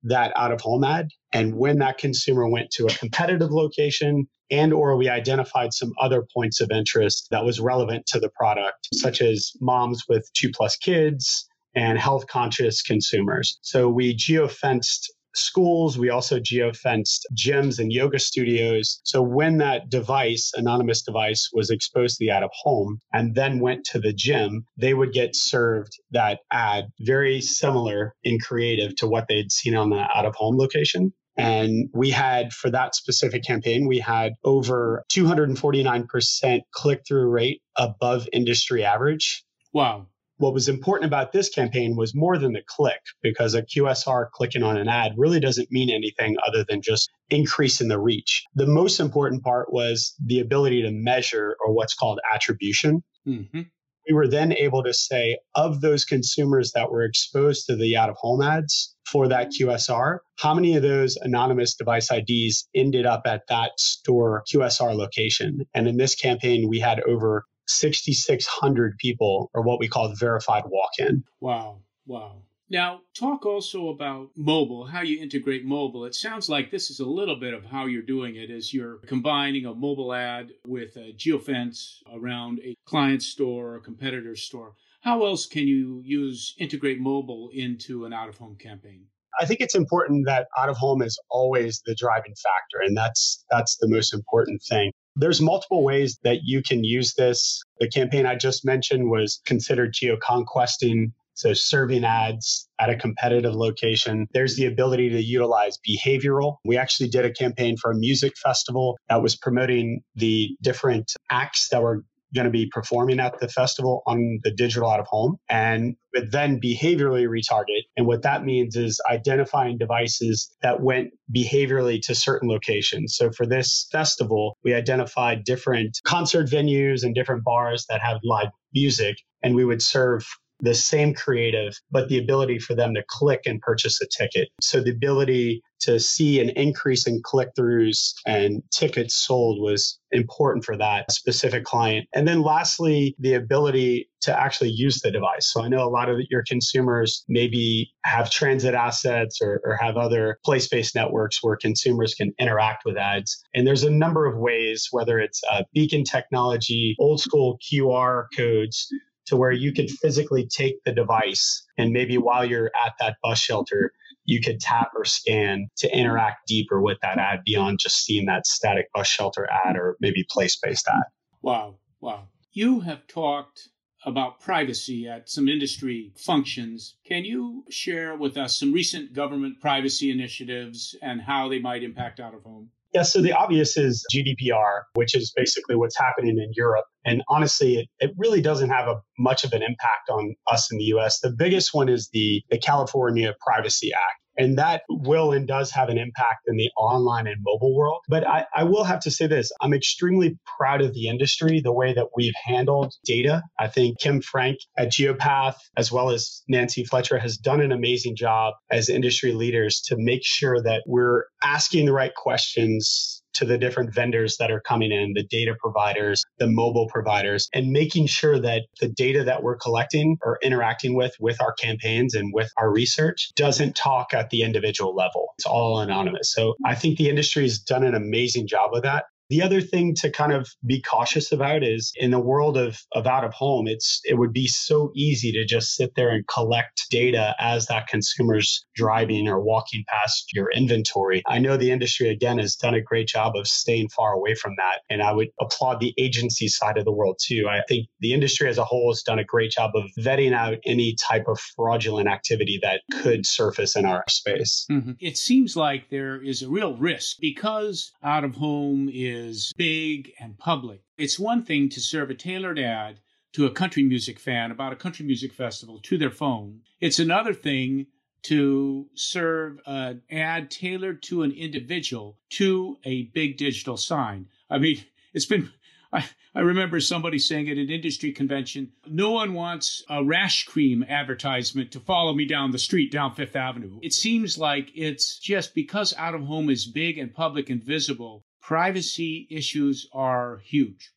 that 0.04 0.34
out 0.36 0.52
of 0.52 0.60
home 0.60 0.84
ad. 0.84 1.10
And 1.32 1.56
when 1.56 1.80
that 1.80 1.98
consumer 1.98 2.48
went 2.50 2.72
to 2.72 2.88
a 2.88 2.90
competitive 2.90 3.52
location, 3.52 4.28
and 4.52 4.74
or 4.74 4.96
we 4.98 5.10
identified 5.10 5.74
some 5.74 5.94
other 6.00 6.26
points 6.34 6.62
of 6.62 6.70
interest 6.72 7.28
that 7.32 7.46
was 7.46 7.60
relevant 7.60 8.06
to 8.08 8.20
the 8.20 8.30
product 8.30 8.90
such 8.94 9.22
as 9.22 9.54
moms 9.62 10.04
with 10.08 10.30
two 10.34 10.52
plus 10.52 10.76
kids 10.76 11.48
and 11.74 11.98
health 11.98 12.28
conscious 12.28 12.82
consumers. 12.82 13.58
So 13.62 13.90
we 13.90 14.16
geofenced 14.16 15.08
schools. 15.34 15.98
We 15.98 16.10
also 16.10 16.40
geofenced 16.40 17.22
gyms 17.34 17.80
and 17.80 17.92
yoga 17.92 18.20
studios. 18.20 19.00
So 19.04 19.22
when 19.22 19.58
that 19.60 19.90
device 19.90 20.52
anonymous 20.56 21.04
device 21.04 21.50
was 21.54 21.70
exposed 21.70 22.18
to 22.18 22.26
the 22.26 22.32
out 22.32 22.44
of 22.44 22.52
home 22.54 23.00
and 23.14 23.36
then 23.36 23.60
went 23.60 23.86
to 23.86 24.00
the 24.00 24.14
gym 24.14 24.66
they 24.78 24.94
would 24.94 25.14
get 25.14 25.36
served 25.36 25.94
that 26.12 26.40
ad 26.52 26.88
very 27.00 27.42
similar 27.42 28.14
in 28.24 28.40
creative 28.40 28.96
to 28.98 29.08
what 29.08 29.28
they'd 29.28 29.52
seen 29.52 29.76
on 29.76 29.90
the 29.90 30.06
out 30.16 30.26
of 30.26 30.36
home 30.36 30.58
location 30.58 31.14
and 31.42 31.90
we 31.94 32.10
had, 32.10 32.54
for 32.54 32.70
that 32.70 32.96
specific 32.96 33.44
campaign, 33.44 33.88
we 33.88 34.00
had 34.00 34.34
over 34.44 35.04
249% 35.12 36.60
click 36.74 37.02
through 37.08 37.30
rate 37.30 37.62
above 37.78 38.28
industry 38.32 38.84
average. 38.84 39.44
Wow. 39.74 40.08
What 40.38 40.54
was 40.54 40.68
important 40.68 41.08
about 41.08 41.34
this 41.34 41.50
campaign 41.50 41.96
was 41.96 42.16
more 42.16 42.38
than 42.38 42.54
the 42.54 42.64
click 42.66 43.00
because 43.22 43.54
a 43.54 43.62
QSR 43.62 44.32
clicking 44.32 44.64
on 44.64 44.76
an 44.76 44.88
ad 44.88 45.14
really 45.16 45.40
doesn't 45.40 45.72
mean 45.72 45.92
anything 45.92 46.36
other 46.48 46.66
than 46.68 46.82
just 46.82 47.12
increasing 47.30 47.90
the 47.90 48.00
reach. 48.00 48.44
The 48.56 48.66
most 48.66 49.00
important 49.00 49.44
part 49.44 49.72
was 49.72 50.16
the 50.26 50.40
ability 50.40 50.82
to 50.82 50.92
measure 50.92 51.56
or 51.64 51.74
what's 51.74 51.94
called 51.94 52.20
attribution. 52.34 53.04
Mm-hmm 53.28 53.62
we 54.10 54.16
were 54.16 54.28
then 54.28 54.54
able 54.54 54.84
to 54.84 54.94
say 54.94 55.38
of 55.56 55.82
those 55.82 56.06
consumers 56.06 56.72
that 56.74 56.92
were 56.92 57.04
exposed 57.04 57.66
to 57.68 57.76
the 57.76 57.96
out 57.96 58.10
of 58.10 58.16
home 58.18 58.42
ads 58.42 58.96
for 59.12 59.28
that 59.28 59.52
QSR, 59.52 60.20
how 60.38 60.54
many 60.54 60.76
of 60.76 60.84
those 60.84 61.18
anonymous 61.18 61.76
device 61.76 62.10
IDs 62.12 62.68
ended 62.74 63.06
up 63.06 63.24
at 63.26 63.48
that 63.50 63.72
store 63.78 64.44
QSR 64.52 64.96
location? 64.96 65.66
And 65.74 65.88
in 65.88 65.98
this 65.98 66.16
campaign, 66.16 66.70
we 66.70 66.80
had 66.80 67.02
over 67.02 67.46
6,600 67.68 68.98
people, 68.98 69.50
or 69.54 69.64
what 69.64 69.80
we 69.80 69.88
call 69.88 70.14
verified 70.16 70.64
walk 70.68 70.92
in. 71.00 71.24
Wow. 71.40 71.80
Wow. 72.06 72.44
Now, 72.70 73.02
talk 73.14 73.46
also 73.46 73.90
about 73.90 74.30
mobile, 74.38 74.86
how 74.86 75.02
you 75.02 75.22
integrate 75.22 75.66
mobile. 75.66 76.06
It 76.06 76.16
sounds 76.16 76.48
like 76.48 76.72
this 76.72 76.90
is 76.90 77.02
a 77.02 77.06
little 77.06 77.36
bit 77.36 77.54
of 77.54 77.66
how 77.66 77.86
you're 77.86 78.02
doing 78.02 78.38
it 78.38 78.50
is 78.50 78.74
you're 78.74 79.00
combining 79.08 79.66
a 79.66 79.74
mobile 79.74 80.14
ad 80.14 80.52
with 80.66 80.96
a 80.96 81.12
geofence 81.12 81.98
around 82.14 82.62
a 82.64 82.78
client 82.86 83.24
store 83.24 83.72
or 83.72 83.76
a 83.76 83.82
competitor 83.82 84.38
store. 84.38 84.76
How 85.02 85.26
else 85.26 85.48
can 85.48 85.68
you 85.68 86.02
use 86.06 86.54
integrate 86.60 87.00
mobile 87.00 87.50
into 87.54 88.06
an 88.06 88.14
out 88.14 88.30
of 88.30 88.38
home 88.38 88.56
campaign? 88.56 89.08
I 89.40 89.46
think 89.46 89.60
it's 89.62 89.76
important 89.76 90.28
that 90.28 90.48
out 90.58 90.70
of 90.70 90.78
home 90.78 91.02
is 91.02 91.20
always 91.30 91.82
the 91.86 91.96
driving 91.96 92.36
factor 92.36 92.86
and 92.86 92.96
that's 92.96 93.44
that's 93.50 93.78
the 93.78 93.88
most 93.88 94.14
important 94.14 94.62
thing. 94.62 94.92
There's 95.16 95.42
multiple 95.42 95.84
ways 95.84 96.20
that 96.24 96.42
you 96.44 96.62
can 96.62 96.84
use 96.84 97.16
this. 97.16 97.62
The 97.80 97.90
campaign 97.90 98.26
I 98.26 98.36
just 98.36 98.64
mentioned 98.64 99.10
was 99.10 99.42
considered 99.46 99.94
geoconquesting 99.94 101.12
so 101.34 101.54
serving 101.54 102.04
ads 102.04 102.68
at 102.80 102.90
a 102.90 102.96
competitive 102.96 103.56
location. 103.56 104.28
There's 104.34 104.56
the 104.56 104.66
ability 104.66 105.10
to 105.10 105.22
utilize 105.22 105.78
behavioral. 105.88 106.58
We 106.66 106.78
actually 106.78 107.10
did 107.10 107.26
a 107.26 107.32
campaign 107.32 107.78
for 107.78 107.92
a 107.92 107.96
music 107.96 108.34
festival 108.38 108.98
that 109.10 109.24
was 109.24 109.36
promoting 109.36 110.02
the 110.16 110.56
different 110.62 111.12
acts 111.32 111.70
that 111.70 111.82
were 111.82 112.04
going 112.34 112.46
to 112.46 112.52
be 112.52 112.68
performing 112.72 113.20
at 113.20 113.40
the 113.40 113.48
festival 113.48 114.04
on 114.06 114.40
the 114.44 114.52
digital 114.52 114.90
out 114.90 115.00
of 115.00 115.08
home 115.08 115.38
and 115.50 115.96
then 116.30 116.60
behaviorally 116.60 117.28
retarget. 117.28 117.84
And 117.98 118.06
what 118.06 118.22
that 118.24 118.44
means 118.44 118.76
is 118.76 119.02
identifying 119.10 119.78
devices 119.78 120.54
that 120.62 120.82
went 120.82 121.10
behaviorally 121.36 122.02
to 122.04 122.16
certain 122.16 122.50
locations. 122.50 123.16
So 123.16 123.32
for 123.32 123.46
this 123.46 123.88
festival, 123.92 124.58
we 124.64 124.74
identified 124.74 125.44
different 125.44 126.00
concert 126.06 126.48
venues 126.50 127.04
and 127.04 127.16
different 127.16 127.44
bars 127.44 127.86
that 127.90 128.02
have 128.02 128.20
live 128.24 128.50
music, 128.74 129.18
and 129.44 129.56
we 129.56 129.66
would 129.66 129.82
serve 129.82 130.26
the 130.62 130.76
same 130.76 131.14
creative, 131.14 131.74
but 131.92 132.08
the 132.10 132.20
ability 132.20 132.60
for 132.60 132.76
them 132.76 132.94
to 132.94 133.04
click 133.08 133.42
and 133.46 133.62
purchase 133.62 134.00
a 134.02 134.08
ticket. 134.08 134.50
So 134.62 134.82
the 134.82 134.92
ability 134.92 135.62
to 135.82 136.00
see 136.00 136.40
an 136.40 136.50
increase 136.52 137.08
in 137.08 137.22
click 137.24 137.50
throughs 137.58 138.14
and 138.26 138.62
tickets 138.72 139.16
sold 139.16 139.60
was 139.60 140.00
important 140.12 140.64
for 140.64 140.78
that 140.78 141.12
specific 141.12 141.64
client. 141.64 142.08
And 142.14 142.28
then 142.28 142.44
lastly, 142.44 143.16
the 143.18 143.34
ability 143.34 144.10
to 144.22 144.40
actually 144.40 144.70
use 144.70 145.00
the 145.00 145.10
device. 145.10 145.52
So 145.52 145.64
I 145.64 145.68
know 145.68 145.84
a 145.84 145.90
lot 145.90 146.10
of 146.10 146.20
your 146.30 146.44
consumers 146.48 147.26
maybe 147.28 147.92
have 148.06 148.30
transit 148.30 148.76
assets 148.76 149.40
or, 149.42 149.62
or 149.66 149.78
have 149.82 149.98
other 149.98 150.38
place 150.46 150.68
based 150.68 150.94
networks 150.94 151.40
where 151.42 151.56
consumers 151.56 152.14
can 152.14 152.32
interact 152.40 152.84
with 152.86 152.98
ads. 152.98 153.44
And 153.56 153.66
there's 153.66 153.84
a 153.84 153.90
number 153.90 154.28
of 154.28 154.38
ways, 154.38 154.90
whether 154.92 155.18
it's 155.18 155.42
uh, 155.52 155.64
beacon 155.74 156.04
technology, 156.04 156.96
old 157.00 157.20
school 157.20 157.58
QR 157.72 158.26
codes 158.38 158.88
to 159.32 159.38
where 159.38 159.54
you 159.54 159.72
could 159.72 159.90
physically 159.90 160.46
take 160.46 160.84
the 160.84 160.92
device 160.92 161.66
and 161.78 161.94
maybe 161.94 162.18
while 162.18 162.44
you're 162.44 162.70
at 162.86 162.92
that 163.00 163.16
bus 163.24 163.40
shelter, 163.40 163.94
you 164.26 164.42
could 164.42 164.60
tap 164.60 164.90
or 164.94 165.06
scan 165.06 165.70
to 165.78 165.98
interact 165.98 166.48
deeper 166.48 166.82
with 166.82 166.98
that 167.02 167.18
ad 167.18 167.40
beyond 167.46 167.80
just 167.80 168.04
seeing 168.04 168.26
that 168.26 168.46
static 168.46 168.88
bus 168.94 169.08
shelter 169.08 169.48
ad 169.66 169.78
or 169.78 169.96
maybe 170.02 170.26
place 170.30 170.60
based 170.62 170.86
ad. 170.90 171.04
Wow. 171.42 171.78
Wow. 172.02 172.28
You 172.52 172.82
have 172.82 173.08
talked 173.08 173.70
about 174.06 174.42
privacy 174.42 175.08
at 175.08 175.30
some 175.30 175.48
industry 175.48 176.12
functions. 176.18 176.98
Can 177.06 177.24
you 177.24 177.64
share 177.70 178.18
with 178.18 178.36
us 178.36 178.60
some 178.60 178.74
recent 178.74 179.14
government 179.14 179.62
privacy 179.62 180.12
initiatives 180.12 180.94
and 181.02 181.22
how 181.22 181.48
they 181.48 181.60
might 181.60 181.84
impact 181.84 182.20
out 182.20 182.34
of 182.34 182.44
home? 182.44 182.72
Yeah, 182.94 183.04
so 183.04 183.22
the 183.22 183.32
obvious 183.32 183.78
is 183.78 184.06
GDPR, 184.14 184.82
which 184.96 185.16
is 185.16 185.32
basically 185.36 185.76
what's 185.76 185.98
happening 185.98 186.38
in 186.38 186.52
Europe. 186.54 186.86
And 187.06 187.24
honestly, 187.30 187.76
it, 187.76 187.88
it 188.00 188.12
really 188.18 188.42
doesn't 188.42 188.70
have 188.70 188.88
a 188.88 189.02
much 189.18 189.46
of 189.46 189.54
an 189.54 189.62
impact 189.64 190.10
on 190.10 190.36
us 190.52 190.70
in 190.72 190.78
the 190.78 190.84
US. 190.96 191.20
The 191.22 191.32
biggest 191.32 191.74
one 191.74 191.88
is 191.88 192.10
the, 192.12 192.44
the 192.50 192.58
California 192.58 193.34
Privacy 193.40 193.92
Act. 193.94 194.21
And 194.38 194.58
that 194.58 194.84
will 194.90 195.32
and 195.32 195.48
does 195.48 195.72
have 195.72 195.90
an 195.90 195.98
impact 195.98 196.48
in 196.48 196.56
the 196.56 196.70
online 196.78 197.28
and 197.28 197.38
mobile 197.42 197.76
world. 197.76 198.00
But 198.08 198.28
I, 198.28 198.46
I, 198.56 198.64
will 198.64 198.84
have 198.84 199.02
to 199.02 199.12
say 199.12 199.28
this 199.28 199.52
I'm 199.62 199.74
extremely 199.74 200.38
proud 200.58 200.82
of 200.82 200.94
the 200.94 201.08
industry, 201.08 201.62
the 201.62 201.74
way 201.74 201.94
that 201.94 202.08
we've 202.16 202.34
handled 202.46 202.94
data. 203.06 203.44
I 203.60 203.68
think 203.68 204.00
Kym 204.00 204.24
Frank 204.24 204.58
at 204.78 204.92
Geopath, 204.92 205.56
as 205.78 205.92
well 205.92 206.10
as 206.10 206.44
Nancy 206.48 206.86
Fletcher, 206.86 207.20
has 207.20 207.38
done 207.38 207.62
an 207.62 207.72
amazing 207.72 208.16
job 208.16 208.54
as 208.72 208.90
industry 208.90 209.34
leaders 209.34 209.82
to 209.88 209.96
make 209.98 210.22
sure 210.24 210.62
that 210.62 210.84
we're 210.88 211.26
asking 211.44 211.86
the 211.86 211.94
right 211.94 212.14
questions 212.16 213.21
to 213.34 213.46
the 213.46 213.58
different 213.58 213.94
vendors 213.94 214.38
that 214.38 214.52
are 214.52 214.62
coming 214.62 214.92
in, 214.92 215.14
the 215.14 215.24
data 215.24 215.56
providers, 215.60 216.24
the 216.40 216.48
mobile 216.48 216.88
providers, 216.88 217.50
and 217.54 217.72
making 217.72 218.08
sure 218.08 218.40
that 218.40 218.64
the 218.80 218.90
data 218.90 219.24
that 219.24 219.44
we're 219.44 219.58
collecting 219.58 220.18
or 220.24 220.38
interacting 220.42 220.96
with 220.96 221.16
with 221.20 221.42
our 221.42 221.54
campaigns 221.54 222.16
and 222.16 222.34
with 222.34 222.52
our 222.58 222.72
research 222.72 223.32
doesn't 223.36 223.76
talk 223.76 224.14
at 224.14 224.30
the 224.30 224.44
individual 224.44 224.96
level. 224.96 225.34
It's 225.38 225.46
all 225.46 225.80
anonymous. 225.80 226.32
So 226.34 226.56
I 226.66 226.76
think 226.76 226.98
the 226.98 227.10
industry 227.10 227.44
has 227.44 227.60
done 227.60 227.84
an 227.84 227.96
amazing 227.96 228.48
job 228.48 228.74
of 228.74 228.84
that. 228.84 229.06
The 229.32 229.42
other 229.42 229.62
thing 229.62 229.96
to 229.96 230.12
kind 230.12 230.34
of 230.34 230.50
be 230.66 230.82
cautious 230.82 231.32
about 231.32 231.64
is 231.64 231.94
in 231.96 232.12
the 232.12 232.20
world 232.20 232.58
of, 232.58 232.78
of 232.92 233.08
out 233.08 233.24
of 233.24 233.34
home, 233.34 233.66
it's 233.66 234.02
it 234.04 234.16
would 234.16 234.34
be 234.34 234.46
so 234.46 234.92
easy 234.94 235.32
to 235.32 235.46
just 235.46 235.74
sit 235.78 235.96
there 235.96 236.10
and 236.10 236.28
collect 236.28 236.82
data 236.90 237.34
as 237.40 237.68
that 237.68 237.88
consumer's 237.88 238.66
driving 238.76 239.30
or 239.30 239.40
walking 239.40 239.86
past 239.88 240.34
your 240.34 240.52
inventory. 240.52 241.24
I 241.28 241.40
know 241.40 241.56
the 241.56 241.72
industry 241.72 242.10
again 242.10 242.40
has 242.40 242.58
done 242.58 242.74
a 242.74 242.82
great 242.82 243.08
job 243.08 243.38
of 243.38 243.48
staying 243.48 243.88
far 243.96 244.12
away 244.12 244.36
from 244.36 244.56
that. 244.58 244.82
And 244.90 245.02
I 245.02 245.14
would 245.14 245.30
applaud 245.40 245.80
the 245.80 245.94
agency 245.98 246.50
side 246.50 246.78
of 246.78 246.84
the 246.84 246.92
world 246.92 247.18
too. 247.24 247.48
I 247.50 247.62
think 247.70 247.88
the 248.02 248.14
industry 248.14 248.50
as 248.50 248.58
a 248.58 248.66
whole 248.66 248.92
has 248.92 249.02
done 249.02 249.20
a 249.20 249.24
great 249.24 249.52
job 249.52 249.72
of 249.76 249.84
vetting 249.98 250.34
out 250.34 250.58
any 250.66 250.98
type 251.10 251.30
of 251.30 251.40
fraudulent 251.40 252.10
activity 252.10 252.60
that 252.64 252.82
could 253.02 253.26
surface 253.26 253.78
in 253.78 253.86
our 253.86 254.04
space. 254.10 254.66
Mm-hmm. 254.70 254.92
It 255.00 255.18
seems 255.18 255.56
like 255.56 255.90
there 255.90 256.22
is 256.22 256.42
a 256.42 256.50
real 256.50 256.76
risk 256.76 257.16
because 257.22 257.94
out 258.04 258.26
of 258.26 258.36
home 258.36 258.90
is 258.92 259.21
is 259.22 259.54
big 259.56 260.12
and 260.20 260.38
public. 260.38 260.82
It's 260.98 261.20
one 261.20 261.44
thing 261.44 261.70
to 261.70 261.80
serve 261.80 262.10
a 262.10 262.16
tailored 262.16 262.60
ad 262.60 263.00
to 263.34 263.46
a 263.46 263.52
country 263.52 263.84
music 263.84 264.20
fan 264.20 264.52
about 264.52 264.74
a 264.74 264.76
country 264.76 265.06
music 265.06 265.34
festival 265.34 265.80
to 265.84 265.98
their 265.98 266.12
phone. 266.12 266.62
It's 266.80 267.00
another 267.00 267.34
thing 267.34 267.88
to 268.24 268.88
serve 268.94 269.60
an 269.66 270.02
ad 270.12 270.52
tailored 270.52 271.02
to 271.04 271.24
an 271.24 271.32
individual 271.32 272.18
to 272.32 272.78
a 272.84 273.04
big 273.14 273.38
digital 273.38 273.78
sign. 273.78 274.28
I 274.50 274.58
mean, 274.58 274.84
it's 275.14 275.26
been 275.26 275.52
I, 275.94 276.06
I 276.34 276.40
remember 276.40 276.80
somebody 276.80 277.20
saying 277.20 277.50
at 277.50 277.58
an 277.58 277.70
industry 277.70 278.14
convention, 278.14 278.72
no 278.88 279.12
one 279.12 279.34
wants 279.34 279.84
a 279.90 280.04
rash 280.04 280.46
cream 280.46 280.86
advertisement 280.88 281.72
to 281.72 281.80
follow 281.82 282.14
me 282.14 282.26
down 282.26 282.52
the 282.52 282.60
street 282.60 282.92
down 282.92 283.14
Fifth 283.14 283.36
Avenue. 283.36 283.80
It 283.82 283.94
seems 283.94 284.38
like 284.38 284.72
it's 284.74 285.20
just 285.20 285.54
because 285.54 285.94
out 285.98 286.16
of 286.16 286.24
home 286.24 286.50
is 286.50 286.66
big 286.66 286.98
and 286.98 287.14
public 287.14 287.50
and 287.50 287.62
visible, 287.62 288.24
privacy 288.42 289.28
issues 289.30 289.88
are 289.94 290.42
huge. 290.44 290.92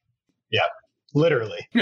Yeah, 0.51 0.69
literally. 1.15 1.69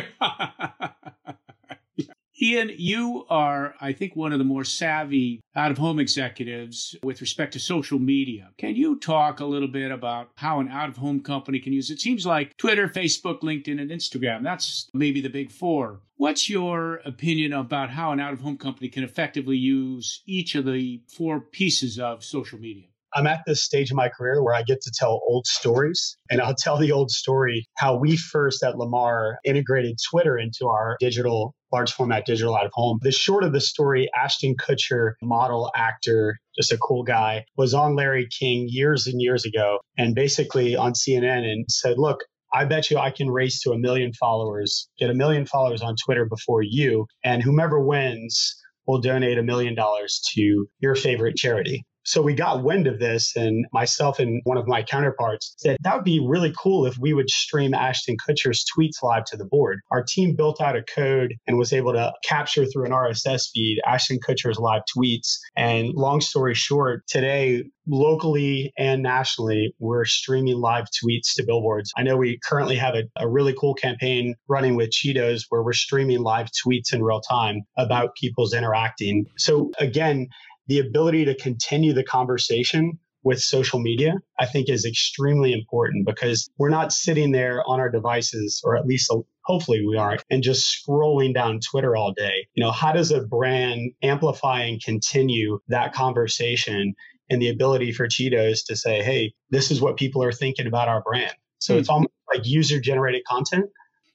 Ian, 2.43 2.73
you 2.77 3.25
are, 3.31 3.77
I 3.81 3.93
think, 3.93 4.17
one 4.17 4.33
of 4.33 4.41
the 4.41 4.45
more 4.45 4.65
savvy 4.65 5.41
out 5.55 5.71
of 5.71 5.79
home 5.79 6.01
executives 6.01 6.97
with 7.05 7.21
respect 7.21 7.53
to 7.53 7.61
social 7.61 8.01
media. 8.01 8.51
Can 8.59 8.75
you 8.75 8.99
talk 8.99 9.39
a 9.39 9.45
little 9.45 9.69
bit 9.69 9.93
about 9.93 10.31
how 10.35 10.59
an 10.59 10.69
out 10.69 10.89
of 10.89 10.97
home 10.97 11.21
company 11.21 11.61
can 11.61 11.73
use 11.73 11.89
it? 11.91 12.01
Seems 12.01 12.27
like 12.27 12.57
Twitter, 12.57 12.89
Facebook, 12.89 13.43
LinkedIn, 13.43 13.81
and 13.81 13.93
Instagram. 13.93 14.43
That's 14.43 14.91
maybe 14.93 15.21
the 15.21 15.29
big 15.29 15.53
four. 15.53 16.01
What's 16.17 16.51
your 16.51 16.97
opinion 17.05 17.53
about 17.53 17.91
how 17.91 18.11
an 18.11 18.19
out 18.19 18.33
of 18.33 18.41
home 18.41 18.59
company 18.59 18.89
can 18.89 19.05
effectively 19.05 19.57
use 19.57 20.23
each 20.27 20.57
of 20.57 20.65
the 20.65 21.01
four 21.07 21.41
pieces 21.41 22.01
of 22.01 22.25
social 22.25 22.59
media? 22.59 22.87
I'm 23.15 23.27
at 23.27 23.43
this 23.47 23.63
stage 23.63 23.91
of 23.91 23.97
my 23.97 24.09
career 24.09 24.43
where 24.43 24.55
I 24.55 24.63
get 24.63 24.81
to 24.83 24.91
tell 24.91 25.21
old 25.27 25.47
stories. 25.47 26.17
And 26.31 26.41
I'll 26.41 26.55
tell 26.55 26.79
the 26.79 26.93
old 26.93 27.11
story 27.11 27.67
how 27.77 27.97
we 27.97 28.17
first 28.17 28.63
at 28.63 28.79
Lamar 28.79 29.39
integrated 29.45 29.99
Twitter 30.11 30.39
into 30.39 30.67
our 30.67 30.97
digital, 30.99 31.55
large 31.73 31.93
format 31.93 32.25
digital 32.27 32.57
out 32.57 32.67
of 32.67 32.73
home. 32.75 32.99
The 33.03 33.13
short 33.13 33.45
of 33.45 33.53
the 33.53 33.61
story 33.61 34.09
Ashton 34.17 34.57
Kutcher, 34.57 35.13
model, 35.23 35.71
actor, 35.77 36.39
just 36.57 36.73
a 36.73 36.79
cool 36.79 37.03
guy, 37.03 37.45
was 37.57 37.75
on 37.75 37.97
Larry 37.97 38.29
King 38.39 38.67
years 38.69 39.07
and 39.07 39.21
years 39.21 39.45
ago 39.45 39.81
and 39.99 40.15
basically 40.15 40.77
on 40.77 40.93
CNN 40.93 41.45
and 41.45 41.65
said, 41.69 41.99
Look, 41.99 42.21
I 42.55 42.65
bet 42.67 42.91
you 42.91 42.99
I 42.99 43.11
can 43.11 43.31
race 43.31 43.61
to 43.63 43.73
a 43.73 43.79
million 43.79 44.13
followers, 44.13 44.89
get 44.99 45.11
a 45.11 45.15
million 45.15 45.47
followers 45.47 45.83
on 45.83 45.97
Twitter 45.97 46.27
before 46.27 46.63
you. 46.63 47.07
And 47.25 47.43
whomever 47.43 47.81
wins 47.81 48.57
will 48.87 49.01
donate 49.01 49.39
a 49.39 49.43
million 49.43 49.75
dollars 49.75 50.21
to 50.35 50.67
your 50.81 50.95
favorite 50.95 51.37
charity. 51.37 51.85
So 52.05 52.23
we 52.23 52.35
got 52.35 52.63
wind 52.63 52.87
of 52.87 52.99
this, 52.99 53.37
and 53.37 53.67
myself 53.73 54.19
and 54.19 54.41
one 54.45 54.57
of 54.57 54.67
my 54.67 54.83
counterparts 54.83 55.55
said 55.59 55.77
that 55.83 55.95
would 55.95 56.05
be 56.05 56.25
really 56.25 56.53
cool 56.59 56.87
if 56.87 56.99
we 56.99 57.13
would 57.13 57.31
stream 57.31 57.75
Ashton 57.75 58.17
Kutcher's 58.17 58.65
tweets 58.77 59.03
live 59.03 59.25
to 59.27 59.37
the 59.37 59.45
board. 59.45 59.81
Our 59.91 60.03
team 60.03 60.35
built 60.35 60.61
out 60.61 60.77
a 60.77 60.83
code 60.83 61.35
and 61.47 61.59
was 61.59 61.73
able 61.73 61.93
to 61.93 62.13
capture 62.25 62.67
through 62.67 62.87
an 62.87 62.93
RSS 62.93 63.51
feed 63.53 63.81
Ashton 63.87 64.19
Kutcher's 64.19 64.59
live 64.59 64.83
tweets. 64.97 65.39
And 65.57 65.91
long 65.95 66.21
story 66.21 66.55
short, 66.55 67.07
today, 67.07 67.65
locally 67.87 68.73
and 68.79 69.03
nationally, 69.03 69.75
we're 69.79 70.05
streaming 70.05 70.57
live 70.57 70.87
tweets 70.87 71.35
to 71.37 71.45
billboards. 71.45 71.93
I 71.97 72.03
know 72.03 72.17
we 72.17 72.39
currently 72.45 72.77
have 72.77 72.95
a, 72.95 73.05
a 73.17 73.29
really 73.29 73.55
cool 73.59 73.75
campaign 73.75 74.35
running 74.49 74.77
with 74.77 74.91
Cheetos 74.91 75.45
where 75.49 75.63
we're 75.63 75.73
streaming 75.73 76.21
live 76.21 76.49
tweets 76.49 76.93
in 76.93 77.03
real 77.03 77.21
time 77.21 77.63
about 77.77 78.15
people's 78.17 78.55
interacting. 78.55 79.27
So 79.37 79.71
again, 79.79 80.29
the 80.67 80.79
ability 80.79 81.25
to 81.25 81.35
continue 81.35 81.93
the 81.93 82.05
conversation 82.05 82.99
with 83.25 83.41
social 83.41 83.79
media, 83.79 84.15
I 84.39 84.47
think 84.47 84.69
is 84.69 84.85
extremely 84.85 85.53
important 85.53 86.07
because 86.07 86.51
we're 86.59 86.71
not 86.71 86.93
sitting 86.93 87.31
there 87.31 87.63
on 87.67 87.79
our 87.79 87.89
devices, 87.89 88.61
or 88.65 88.77
at 88.77 88.87
least 88.87 89.13
hopefully 89.45 89.85
we 89.87 89.97
aren't, 89.97 90.25
and 90.31 90.43
just 90.43 90.67
scrolling 90.67 91.33
down 91.33 91.61
Twitter 91.61 91.97
all 91.97 92.13
day. 92.13 92.47
You 92.55 92.65
know, 92.65 92.73
how 92.73 92.93
does 92.93 93.13
a 93.13 93.21
brand 93.21 93.93
amplify 94.03 94.63
and 94.63 94.83
continue 94.83 95.61
that 95.69 95.93
conversation 95.93 96.95
and 97.31 97.41
the 97.41 97.49
ability 97.49 97.93
for 97.93 98.09
Cheetos 98.09 98.67
to 98.67 98.77
say, 98.77 99.03
hey, 99.03 99.33
this 99.51 99.71
is 99.71 99.81
what 99.81 99.97
people 99.97 100.23
are 100.23 100.33
thinking 100.33 100.67
about 100.67 100.89
our 100.89 101.03
brand? 101.03 101.35
So 101.59 101.75
mm-hmm. 101.75 101.81
it's 101.81 101.89
almost 101.89 102.13
like 102.33 102.45
user 102.45 102.81
generated 102.81 103.23
content. 103.25 103.67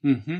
Mm-hmm. 0.03 0.39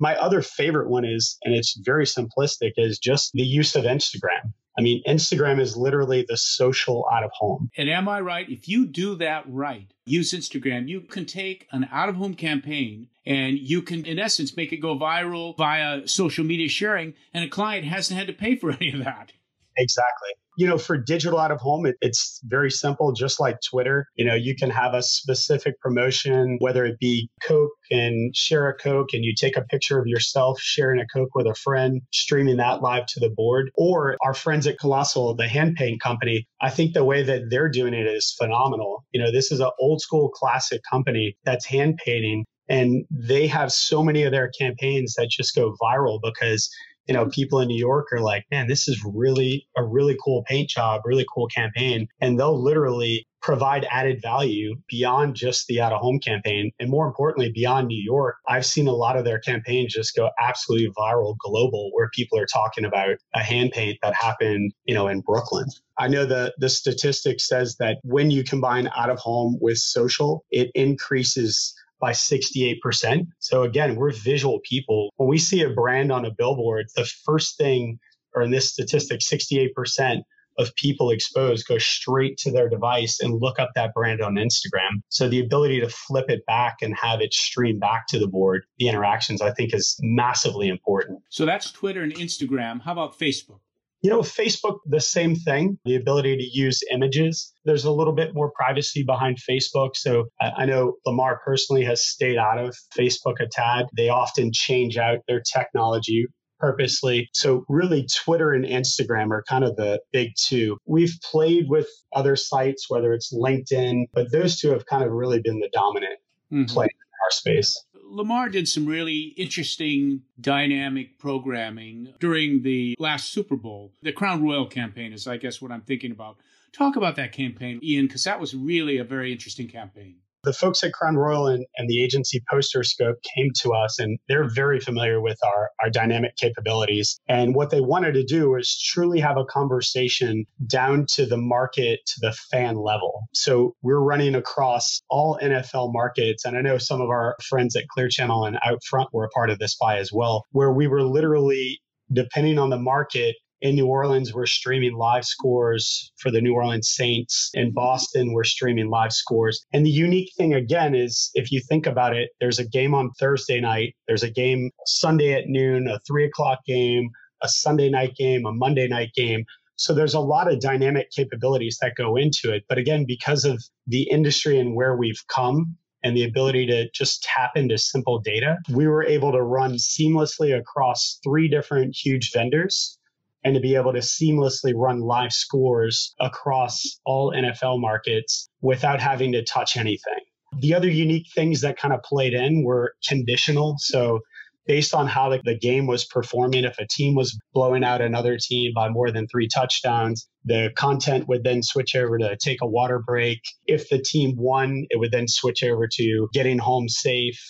My 0.00 0.16
other 0.16 0.42
favorite 0.42 0.90
one 0.90 1.04
is, 1.04 1.38
and 1.44 1.54
it's 1.54 1.78
very 1.84 2.04
simplistic, 2.04 2.72
is 2.76 2.98
just 2.98 3.32
the 3.32 3.42
use 3.42 3.76
of 3.76 3.84
Instagram. 3.84 4.52
I 4.78 4.80
mean, 4.80 5.02
Instagram 5.08 5.60
is 5.60 5.76
literally 5.76 6.24
the 6.28 6.36
social 6.36 7.04
out 7.12 7.24
of 7.24 7.32
home. 7.32 7.68
And 7.76 7.90
am 7.90 8.08
I 8.08 8.20
right? 8.20 8.48
If 8.48 8.68
you 8.68 8.86
do 8.86 9.16
that 9.16 9.42
right, 9.48 9.92
use 10.06 10.32
Instagram, 10.32 10.88
you 10.88 11.00
can 11.00 11.26
take 11.26 11.66
an 11.72 11.88
out 11.90 12.08
of 12.08 12.14
home 12.14 12.34
campaign 12.34 13.08
and 13.26 13.58
you 13.58 13.82
can, 13.82 14.06
in 14.06 14.18
essence, 14.18 14.56
make 14.56 14.72
it 14.72 14.78
go 14.78 14.96
viral 14.96 15.56
via 15.56 16.06
social 16.06 16.44
media 16.44 16.68
sharing, 16.68 17.12
and 17.34 17.44
a 17.44 17.48
client 17.48 17.84
hasn't 17.84 18.16
had 18.18 18.28
to 18.28 18.32
pay 18.32 18.56
for 18.56 18.70
any 18.80 18.92
of 18.92 19.04
that. 19.04 19.32
Exactly 19.78 20.30
you 20.58 20.66
know, 20.66 20.76
for 20.76 20.98
digital 20.98 21.38
out 21.38 21.52
of 21.52 21.60
home, 21.60 21.86
it, 21.86 21.94
it's 22.00 22.40
very 22.42 22.68
simple, 22.68 23.12
just 23.12 23.38
like 23.38 23.58
Twitter. 23.64 24.08
You 24.16 24.24
know, 24.24 24.34
you 24.34 24.56
can 24.56 24.70
have 24.70 24.92
a 24.92 25.02
specific 25.02 25.80
promotion, 25.80 26.56
whether 26.58 26.84
it 26.84 26.98
be 26.98 27.30
Coke 27.44 27.70
and 27.92 28.34
share 28.34 28.68
a 28.68 28.74
Coke 28.74 29.10
and 29.12 29.24
you 29.24 29.34
take 29.38 29.56
a 29.56 29.62
picture 29.62 30.00
of 30.00 30.08
yourself 30.08 30.60
sharing 30.60 30.98
a 30.98 31.06
Coke 31.06 31.32
with 31.36 31.46
a 31.46 31.54
friend, 31.54 32.02
streaming 32.12 32.56
that 32.56 32.82
live 32.82 33.06
to 33.06 33.20
the 33.20 33.30
board. 33.30 33.70
Or 33.76 34.16
our 34.26 34.34
friends 34.34 34.66
at 34.66 34.80
Colossal, 34.80 35.36
the 35.36 35.46
hand 35.46 35.76
paint 35.76 36.02
company, 36.02 36.48
I 36.60 36.70
think 36.70 36.92
the 36.92 37.04
way 37.04 37.22
that 37.22 37.42
they're 37.50 37.70
doing 37.70 37.94
it 37.94 38.08
is 38.08 38.34
phenomenal. 38.36 39.04
You 39.12 39.22
know, 39.22 39.30
this 39.30 39.52
is 39.52 39.60
an 39.60 39.70
old 39.78 40.00
school 40.00 40.28
classic 40.28 40.80
company 40.90 41.36
that's 41.44 41.66
hand 41.66 42.00
painting 42.04 42.44
and 42.68 43.06
they 43.10 43.46
have 43.46 43.72
so 43.72 44.02
many 44.02 44.24
of 44.24 44.32
their 44.32 44.50
campaigns 44.50 45.14
that 45.14 45.30
just 45.30 45.54
go 45.54 45.74
viral 45.80 46.20
because 46.22 46.68
you 47.08 47.14
know, 47.14 47.26
people 47.26 47.60
in 47.60 47.68
New 47.68 47.78
York 47.78 48.08
are 48.12 48.20
like, 48.20 48.44
man, 48.50 48.68
this 48.68 48.86
is 48.86 49.02
really 49.04 49.66
a 49.76 49.84
really 49.84 50.16
cool 50.22 50.44
paint 50.46 50.68
job, 50.68 51.02
really 51.04 51.26
cool 51.32 51.48
campaign. 51.48 52.06
And 52.20 52.38
they'll 52.38 52.62
literally 52.62 53.26
provide 53.40 53.86
added 53.90 54.20
value 54.20 54.74
beyond 54.88 55.34
just 55.34 55.66
the 55.68 55.80
out 55.80 55.92
of 55.92 56.00
home 56.00 56.18
campaign. 56.18 56.70
And 56.78 56.90
more 56.90 57.06
importantly, 57.06 57.50
beyond 57.54 57.86
New 57.86 58.02
York, 58.02 58.36
I've 58.48 58.66
seen 58.66 58.88
a 58.88 58.92
lot 58.92 59.16
of 59.16 59.24
their 59.24 59.38
campaigns 59.38 59.94
just 59.94 60.14
go 60.14 60.30
absolutely 60.40 60.90
viral 60.98 61.36
global 61.38 61.90
where 61.92 62.10
people 62.14 62.38
are 62.38 62.46
talking 62.46 62.84
about 62.84 63.16
a 63.34 63.40
hand 63.40 63.70
paint 63.72 63.98
that 64.02 64.14
happened, 64.14 64.72
you 64.84 64.94
know, 64.94 65.08
in 65.08 65.20
Brooklyn. 65.20 65.66
I 65.98 66.08
know 66.08 66.26
the 66.26 66.54
the 66.58 66.68
statistic 66.68 67.40
says 67.40 67.76
that 67.78 67.98
when 68.04 68.30
you 68.30 68.44
combine 68.44 68.88
out 68.96 69.10
of 69.10 69.18
home 69.18 69.58
with 69.60 69.78
social, 69.78 70.44
it 70.50 70.70
increases 70.74 71.74
by 72.00 72.12
68%. 72.12 73.26
So 73.38 73.62
again, 73.62 73.96
we're 73.96 74.12
visual 74.12 74.60
people. 74.64 75.12
When 75.16 75.28
we 75.28 75.38
see 75.38 75.62
a 75.62 75.70
brand 75.70 76.12
on 76.12 76.24
a 76.24 76.30
billboard, 76.30 76.86
the 76.96 77.04
first 77.24 77.56
thing, 77.56 77.98
or 78.34 78.42
in 78.42 78.50
this 78.50 78.70
statistic, 78.70 79.20
68% 79.20 80.22
of 80.58 80.74
people 80.74 81.10
exposed 81.10 81.66
go 81.66 81.78
straight 81.78 82.36
to 82.36 82.50
their 82.50 82.68
device 82.68 83.20
and 83.20 83.40
look 83.40 83.58
up 83.58 83.70
that 83.74 83.94
brand 83.94 84.20
on 84.20 84.34
Instagram. 84.34 85.00
So 85.08 85.28
the 85.28 85.40
ability 85.40 85.80
to 85.80 85.88
flip 85.88 86.26
it 86.28 86.44
back 86.46 86.78
and 86.82 86.96
have 87.00 87.20
it 87.20 87.32
stream 87.32 87.78
back 87.78 88.08
to 88.08 88.18
the 88.18 88.26
board, 88.26 88.64
the 88.78 88.88
interactions, 88.88 89.40
I 89.40 89.52
think 89.52 89.72
is 89.72 89.96
massively 90.00 90.68
important. 90.68 91.20
So 91.30 91.46
that's 91.46 91.70
Twitter 91.70 92.02
and 92.02 92.12
Instagram. 92.14 92.82
How 92.82 92.92
about 92.92 93.18
Facebook? 93.18 93.60
You 94.02 94.10
know, 94.10 94.20
Facebook, 94.20 94.78
the 94.86 95.00
same 95.00 95.34
thing, 95.34 95.78
the 95.84 95.96
ability 95.96 96.36
to 96.36 96.44
use 96.44 96.80
images. 96.92 97.52
There's 97.64 97.84
a 97.84 97.90
little 97.90 98.12
bit 98.12 98.34
more 98.34 98.52
privacy 98.54 99.02
behind 99.02 99.38
Facebook. 99.38 99.90
So 99.94 100.26
I 100.40 100.66
know 100.66 100.94
Lamar 101.04 101.40
personally 101.44 101.84
has 101.84 102.06
stayed 102.06 102.38
out 102.38 102.58
of 102.58 102.76
Facebook 102.96 103.40
a 103.40 103.46
tad. 103.50 103.86
They 103.96 104.08
often 104.08 104.50
change 104.52 104.96
out 104.96 105.18
their 105.26 105.40
technology 105.40 106.26
purposely. 106.58 107.28
So 107.34 107.64
really 107.68 108.06
Twitter 108.24 108.52
and 108.52 108.64
Instagram 108.64 109.30
are 109.30 109.44
kind 109.48 109.64
of 109.64 109.76
the 109.76 110.00
big 110.12 110.30
two. 110.36 110.78
We've 110.86 111.14
played 111.24 111.66
with 111.68 111.88
other 112.12 112.36
sites, 112.36 112.86
whether 112.88 113.12
it's 113.12 113.32
LinkedIn, 113.32 114.06
but 114.12 114.30
those 114.32 114.58
two 114.58 114.70
have 114.70 114.86
kind 114.86 115.04
of 115.04 115.10
really 115.10 115.40
been 115.40 115.60
the 115.60 115.70
dominant 115.72 116.18
mm-hmm. 116.52 116.64
play 116.72 116.86
in 116.86 117.24
our 117.24 117.30
space. 117.30 117.84
Lamar 118.10 118.48
did 118.48 118.68
some 118.68 118.86
really 118.86 119.34
interesting 119.36 120.22
dynamic 120.40 121.18
programming 121.18 122.14
during 122.20 122.62
the 122.62 122.96
last 122.98 123.32
Super 123.32 123.56
Bowl. 123.56 123.92
The 124.02 124.12
Crown 124.12 124.42
Royal 124.42 124.66
campaign 124.66 125.12
is, 125.12 125.26
I 125.26 125.36
guess, 125.36 125.60
what 125.60 125.70
I'm 125.70 125.82
thinking 125.82 126.10
about. 126.10 126.38
Talk 126.72 126.96
about 126.96 127.16
that 127.16 127.32
campaign, 127.32 127.80
Ian, 127.82 128.06
because 128.06 128.24
that 128.24 128.40
was 128.40 128.54
really 128.54 128.98
a 128.98 129.04
very 129.04 129.32
interesting 129.32 129.68
campaign 129.68 130.16
the 130.48 130.54
folks 130.54 130.82
at 130.82 130.94
Crown 130.94 131.16
Royal 131.16 131.46
and, 131.46 131.66
and 131.76 131.90
the 131.90 132.02
agency 132.02 132.42
Posterscope 132.50 133.16
came 133.36 133.50
to 133.60 133.72
us 133.74 133.98
and 133.98 134.18
they're 134.28 134.48
very 134.48 134.80
familiar 134.80 135.20
with 135.20 135.36
our, 135.44 135.68
our 135.82 135.90
dynamic 135.90 136.36
capabilities. 136.36 137.20
And 137.28 137.54
what 137.54 137.68
they 137.68 137.82
wanted 137.82 138.12
to 138.14 138.24
do 138.24 138.52
was 138.52 138.80
truly 138.80 139.20
have 139.20 139.36
a 139.36 139.44
conversation 139.44 140.46
down 140.66 141.04
to 141.10 141.26
the 141.26 141.36
market, 141.36 142.00
to 142.06 142.14
the 142.20 142.32
fan 142.50 142.76
level. 142.76 143.24
So 143.34 143.74
we're 143.82 144.00
running 144.00 144.34
across 144.34 145.02
all 145.10 145.38
NFL 145.42 145.92
markets. 145.92 146.46
And 146.46 146.56
I 146.56 146.62
know 146.62 146.78
some 146.78 147.02
of 147.02 147.10
our 147.10 147.36
friends 147.46 147.76
at 147.76 147.86
Clear 147.88 148.08
Channel 148.08 148.46
and 148.46 148.56
Outfront 148.66 149.08
were 149.12 149.24
a 149.24 149.28
part 149.28 149.50
of 149.50 149.58
this 149.58 149.76
buy 149.78 149.98
as 149.98 150.10
well, 150.10 150.46
where 150.52 150.72
we 150.72 150.86
were 150.86 151.02
literally 151.02 151.78
depending 152.10 152.58
on 152.58 152.70
the 152.70 152.78
market, 152.78 153.36
in 153.60 153.74
New 153.74 153.86
Orleans, 153.86 154.32
we're 154.32 154.46
streaming 154.46 154.96
live 154.96 155.24
scores 155.24 156.12
for 156.16 156.30
the 156.30 156.40
New 156.40 156.54
Orleans 156.54 156.88
Saints. 156.88 157.50
In 157.54 157.72
Boston, 157.72 158.32
we're 158.32 158.44
streaming 158.44 158.88
live 158.88 159.12
scores. 159.12 159.64
And 159.72 159.84
the 159.84 159.90
unique 159.90 160.30
thing, 160.36 160.54
again, 160.54 160.94
is 160.94 161.30
if 161.34 161.50
you 161.50 161.60
think 161.60 161.86
about 161.86 162.16
it, 162.16 162.30
there's 162.40 162.58
a 162.58 162.68
game 162.68 162.94
on 162.94 163.10
Thursday 163.18 163.60
night, 163.60 163.94
there's 164.06 164.22
a 164.22 164.30
game 164.30 164.70
Sunday 164.86 165.32
at 165.32 165.48
noon, 165.48 165.88
a 165.88 165.98
three 166.06 166.24
o'clock 166.24 166.60
game, 166.66 167.10
a 167.42 167.48
Sunday 167.48 167.88
night 167.88 168.14
game, 168.16 168.46
a 168.46 168.52
Monday 168.52 168.86
night 168.86 169.10
game. 169.14 169.44
So 169.76 169.94
there's 169.94 170.14
a 170.14 170.20
lot 170.20 170.52
of 170.52 170.60
dynamic 170.60 171.10
capabilities 171.10 171.78
that 171.80 171.94
go 171.96 172.16
into 172.16 172.52
it. 172.52 172.64
But 172.68 172.78
again, 172.78 173.04
because 173.06 173.44
of 173.44 173.62
the 173.86 174.02
industry 174.10 174.58
and 174.58 174.74
where 174.74 174.96
we've 174.96 175.22
come, 175.28 175.76
and 176.04 176.16
the 176.16 176.24
ability 176.24 176.64
to 176.64 176.88
just 176.90 177.24
tap 177.24 177.50
into 177.56 177.76
simple 177.76 178.20
data, 178.20 178.56
we 178.70 178.86
were 178.86 179.04
able 179.04 179.32
to 179.32 179.42
run 179.42 179.72
seamlessly 179.72 180.56
across 180.56 181.18
three 181.24 181.48
different 181.48 181.96
huge 181.96 182.30
vendors 182.32 182.97
and 183.44 183.54
to 183.54 183.60
be 183.60 183.76
able 183.76 183.92
to 183.92 184.00
seamlessly 184.00 184.72
run 184.74 185.00
live 185.00 185.32
scores 185.32 186.14
across 186.20 187.00
all 187.04 187.32
NFL 187.32 187.80
markets 187.80 188.48
without 188.60 189.00
having 189.00 189.32
to 189.32 189.44
touch 189.44 189.76
anything. 189.76 190.20
The 190.60 190.74
other 190.74 190.88
unique 190.88 191.26
things 191.34 191.60
that 191.60 191.78
kind 191.78 191.94
of 191.94 192.02
played 192.02 192.34
in 192.34 192.64
were 192.64 192.94
conditional. 193.06 193.76
So, 193.78 194.20
based 194.66 194.92
on 194.94 195.06
how 195.06 195.30
the, 195.30 195.58
game 195.58 195.86
was 195.86 196.04
performing, 196.04 196.64
if 196.64 196.78
a 196.78 196.86
team 196.86 197.14
was 197.14 197.38
blowing 197.54 197.82
out 197.82 198.02
another 198.02 198.36
team 198.38 198.72
by 198.74 198.90
more 198.90 199.10
than 199.10 199.26
three 199.26 199.48
touchdowns, 199.48 200.28
the 200.44 200.70
content 200.76 201.26
would 201.26 201.42
then 201.42 201.62
switch 201.62 201.96
over 201.96 202.18
to 202.18 202.36
take 202.36 202.58
a 202.60 202.66
water 202.66 202.98
break. 202.98 203.40
If 203.66 203.88
the 203.88 203.98
team 203.98 204.34
won, 204.36 204.84
it 204.90 204.98
would 204.98 205.10
then 205.10 205.26
switch 205.26 205.64
over 205.64 205.88
to 205.94 206.28
getting 206.34 206.58
home 206.58 206.86
safe 206.88 207.42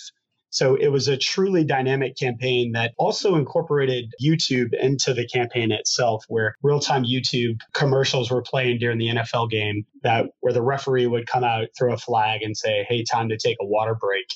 so 0.50 0.74
it 0.74 0.88
was 0.88 1.08
a 1.08 1.16
truly 1.16 1.64
dynamic 1.64 2.16
campaign 2.16 2.72
that 2.72 2.92
also 2.98 3.36
incorporated 3.36 4.12
YouTube 4.22 4.72
into 4.78 5.12
the 5.12 5.26
campaign 5.26 5.72
itself, 5.72 6.24
where 6.28 6.56
real 6.62 6.80
time 6.80 7.04
YouTube 7.04 7.60
commercials 7.74 8.30
were 8.30 8.42
playing 8.42 8.78
during 8.78 8.98
the 8.98 9.08
NFL 9.08 9.50
game 9.50 9.84
that 10.02 10.26
where 10.40 10.52
the 10.52 10.62
referee 10.62 11.06
would 11.06 11.26
come 11.26 11.44
out, 11.44 11.68
throw 11.78 11.92
a 11.92 11.98
flag 11.98 12.42
and 12.42 12.56
say, 12.56 12.86
Hey, 12.88 13.04
time 13.04 13.28
to 13.28 13.36
take 13.36 13.56
a 13.60 13.66
water 13.66 13.94
break. 13.94 14.26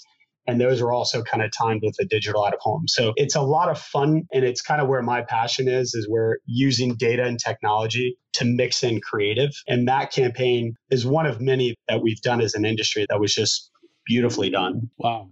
And 0.46 0.61
those 0.61 0.83
were 0.83 0.92
also 0.92 1.22
kind 1.22 1.42
of 1.42 1.53
timed 1.57 1.83
with 1.85 1.94
the 1.96 2.05
digital 2.05 2.44
out 2.44 2.53
of 2.53 2.59
home. 2.61 2.88
So 2.88 3.12
it's 3.16 3.37
a 3.37 3.40
lot 3.40 3.68
of 3.68 3.79
fun. 3.79 4.25
And 4.33 4.44
it's 4.44 4.61
kind 4.61 4.81
of 4.81 4.88
where 4.88 5.03
my 5.03 5.22
passion 5.22 5.68
is, 5.68 5.94
is 5.94 6.09
we're 6.09 6.38
using 6.46 6.96
data 6.96 7.22
and 7.22 7.38
technology 7.38 8.18
to 8.35 8.44
mix 8.44 8.83
in 8.83 9.01
creative. 9.01 9.51
And 9.68 9.87
that 9.87 10.11
campaign 10.11 10.75
is 10.90 11.07
one 11.07 11.27
of 11.27 11.40
many 11.40 11.77
that 11.88 12.03
we've 12.03 12.20
done 12.22 12.40
as 12.40 12.55
an 12.55 12.64
industry 12.64 13.07
that 13.09 13.20
was 13.20 13.33
just 13.33 13.70
beautifully 14.05 14.51
done. 14.51 14.90
Wow. 14.98 15.29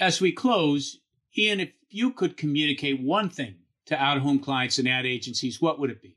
As 0.00 0.20
we 0.20 0.32
close, 0.32 0.98
Ian, 1.36 1.60
if 1.60 1.72
you 1.90 2.12
could 2.12 2.36
communicate 2.36 3.02
one 3.02 3.28
thing 3.28 3.56
to 3.86 4.02
out 4.02 4.16
of 4.16 4.22
home 4.22 4.38
clients 4.38 4.78
and 4.78 4.88
ad 4.88 5.06
agencies, 5.06 5.60
what 5.60 5.78
would 5.78 5.90
it 5.90 6.02
be? 6.02 6.16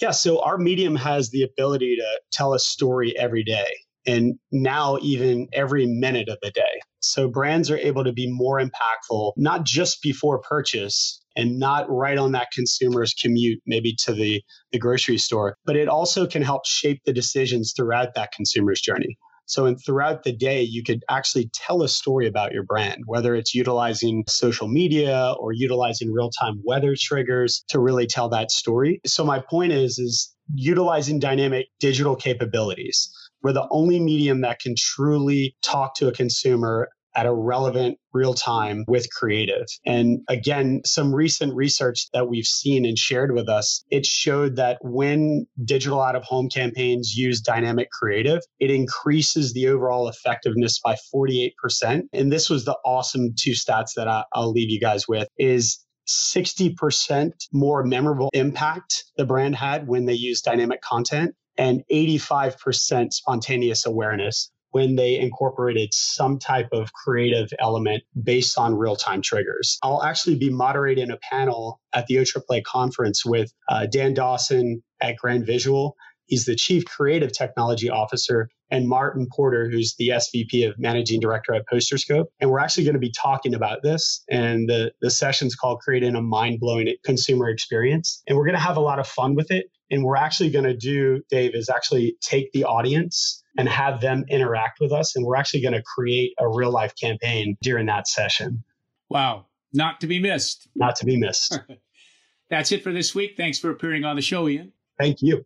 Yeah, 0.00 0.12
so 0.12 0.40
our 0.42 0.56
medium 0.56 0.96
has 0.96 1.30
the 1.30 1.42
ability 1.42 1.96
to 1.96 2.20
tell 2.32 2.54
a 2.54 2.58
story 2.58 3.16
every 3.18 3.44
day 3.44 3.66
and 4.06 4.38
now 4.50 4.98
even 5.02 5.48
every 5.52 5.86
minute 5.86 6.28
of 6.28 6.38
the 6.42 6.50
day. 6.52 6.80
So 7.00 7.28
brands 7.28 7.70
are 7.70 7.76
able 7.76 8.04
to 8.04 8.12
be 8.12 8.30
more 8.30 8.60
impactful, 8.60 9.32
not 9.36 9.64
just 9.64 10.00
before 10.02 10.40
purchase 10.40 11.22
and 11.36 11.58
not 11.58 11.90
right 11.90 12.18
on 12.18 12.32
that 12.32 12.48
consumer's 12.52 13.14
commute, 13.14 13.60
maybe 13.66 13.94
to 14.04 14.12
the, 14.12 14.42
the 14.72 14.78
grocery 14.78 15.18
store, 15.18 15.56
but 15.64 15.76
it 15.76 15.88
also 15.88 16.26
can 16.26 16.42
help 16.42 16.66
shape 16.66 17.02
the 17.04 17.12
decisions 17.12 17.72
throughout 17.76 18.14
that 18.14 18.32
consumer's 18.32 18.80
journey. 18.80 19.16
So, 19.50 19.66
and 19.66 19.76
throughout 19.84 20.22
the 20.22 20.32
day, 20.32 20.62
you 20.62 20.84
could 20.84 21.02
actually 21.10 21.50
tell 21.52 21.82
a 21.82 21.88
story 21.88 22.28
about 22.28 22.52
your 22.52 22.62
brand, 22.62 23.02
whether 23.06 23.34
it's 23.34 23.52
utilizing 23.52 24.22
social 24.28 24.68
media 24.68 25.34
or 25.40 25.52
utilizing 25.52 26.12
real 26.12 26.30
time 26.30 26.62
weather 26.64 26.94
triggers 26.96 27.64
to 27.70 27.80
really 27.80 28.06
tell 28.06 28.28
that 28.28 28.52
story. 28.52 29.00
So, 29.04 29.24
my 29.24 29.40
point 29.40 29.72
is, 29.72 29.98
is 29.98 30.32
utilizing 30.54 31.18
dynamic 31.18 31.66
digital 31.80 32.14
capabilities. 32.14 33.12
We're 33.42 33.52
the 33.52 33.66
only 33.72 33.98
medium 33.98 34.42
that 34.42 34.60
can 34.60 34.76
truly 34.78 35.56
talk 35.62 35.96
to 35.96 36.06
a 36.06 36.12
consumer 36.12 36.88
at 37.14 37.26
a 37.26 37.32
relevant 37.32 37.98
real 38.12 38.34
time 38.34 38.84
with 38.88 39.12
creative. 39.12 39.66
And 39.84 40.20
again, 40.28 40.82
some 40.84 41.14
recent 41.14 41.54
research 41.54 42.08
that 42.12 42.28
we've 42.28 42.46
seen 42.46 42.84
and 42.84 42.98
shared 42.98 43.32
with 43.32 43.48
us, 43.48 43.84
it 43.90 44.06
showed 44.06 44.56
that 44.56 44.78
when 44.82 45.46
digital 45.64 46.00
out 46.00 46.16
of 46.16 46.22
home 46.24 46.48
campaigns 46.48 47.14
use 47.16 47.40
dynamic 47.40 47.90
creative, 47.90 48.40
it 48.58 48.70
increases 48.70 49.52
the 49.52 49.68
overall 49.68 50.08
effectiveness 50.08 50.80
by 50.84 50.96
48%. 51.14 52.02
And 52.12 52.32
this 52.32 52.50
was 52.50 52.64
the 52.64 52.76
awesome 52.84 53.34
two 53.38 53.52
stats 53.52 53.94
that 53.96 54.08
I, 54.08 54.24
will 54.34 54.52
leave 54.52 54.70
you 54.70 54.80
guys 54.80 55.06
with 55.06 55.28
is 55.38 55.84
60% 56.08 57.32
more 57.52 57.84
memorable 57.84 58.30
impact 58.32 59.04
the 59.16 59.24
brand 59.24 59.54
had 59.54 59.86
when 59.86 60.06
they 60.06 60.14
used 60.14 60.44
dynamic 60.44 60.80
content 60.82 61.34
and 61.56 61.82
85% 61.92 63.12
spontaneous 63.12 63.86
awareness 63.86 64.50
when 64.70 64.96
they 64.96 65.18
incorporated 65.18 65.92
some 65.92 66.38
type 66.38 66.68
of 66.72 66.92
creative 66.92 67.48
element 67.58 68.02
based 68.22 68.58
on 68.58 68.74
real 68.74 68.96
time 68.96 69.22
triggers. 69.22 69.78
I'll 69.82 70.02
actually 70.02 70.36
be 70.36 70.50
moderating 70.50 71.10
a 71.10 71.18
panel 71.30 71.80
at 71.92 72.06
the 72.06 72.16
OAAA 72.16 72.62
conference 72.64 73.24
with 73.24 73.52
uh, 73.68 73.86
Dan 73.86 74.14
Dawson 74.14 74.82
at 75.00 75.16
Grand 75.16 75.46
Visual. 75.46 75.96
He's 76.30 76.44
the 76.44 76.54
chief 76.54 76.84
creative 76.84 77.32
technology 77.32 77.90
officer, 77.90 78.48
and 78.70 78.88
Martin 78.88 79.26
Porter, 79.34 79.68
who's 79.68 79.96
the 79.96 80.10
SVP 80.10 80.66
of 80.68 80.78
managing 80.78 81.18
director 81.18 81.52
at 81.54 81.66
Posterscope. 81.66 82.26
And 82.38 82.50
we're 82.50 82.60
actually 82.60 82.84
going 82.84 82.94
to 82.94 83.00
be 83.00 83.10
talking 83.10 83.52
about 83.52 83.82
this. 83.82 84.22
And 84.30 84.68
the, 84.68 84.92
the 85.00 85.10
session's 85.10 85.56
called 85.56 85.80
Creating 85.80 86.14
a 86.14 86.22
Mind 86.22 86.60
Blowing 86.60 86.94
Consumer 87.04 87.48
Experience. 87.48 88.22
And 88.28 88.38
we're 88.38 88.44
going 88.44 88.54
to 88.54 88.60
have 88.60 88.76
a 88.76 88.80
lot 88.80 89.00
of 89.00 89.08
fun 89.08 89.34
with 89.34 89.50
it. 89.50 89.72
And 89.90 90.04
we're 90.04 90.16
actually 90.16 90.50
going 90.50 90.66
to 90.66 90.76
do, 90.76 91.20
Dave, 91.30 91.56
is 91.56 91.68
actually 91.68 92.16
take 92.20 92.52
the 92.52 92.62
audience 92.62 93.42
and 93.58 93.68
have 93.68 94.00
them 94.00 94.24
interact 94.30 94.78
with 94.80 94.92
us. 94.92 95.16
And 95.16 95.26
we're 95.26 95.34
actually 95.34 95.62
going 95.62 95.74
to 95.74 95.82
create 95.82 96.32
a 96.38 96.48
real 96.48 96.70
life 96.70 96.94
campaign 96.94 97.56
during 97.60 97.86
that 97.86 98.06
session. 98.06 98.62
Wow. 99.08 99.46
Not 99.72 100.00
to 100.02 100.06
be 100.06 100.20
missed. 100.20 100.68
Not 100.76 100.94
to 100.96 101.04
be 101.04 101.16
missed. 101.16 101.58
That's 102.50 102.70
it 102.70 102.84
for 102.84 102.92
this 102.92 103.16
week. 103.16 103.36
Thanks 103.36 103.58
for 103.58 103.70
appearing 103.70 104.04
on 104.04 104.14
the 104.14 104.22
show, 104.22 104.48
Ian. 104.48 104.72
Thank 104.96 105.22
you. 105.22 105.44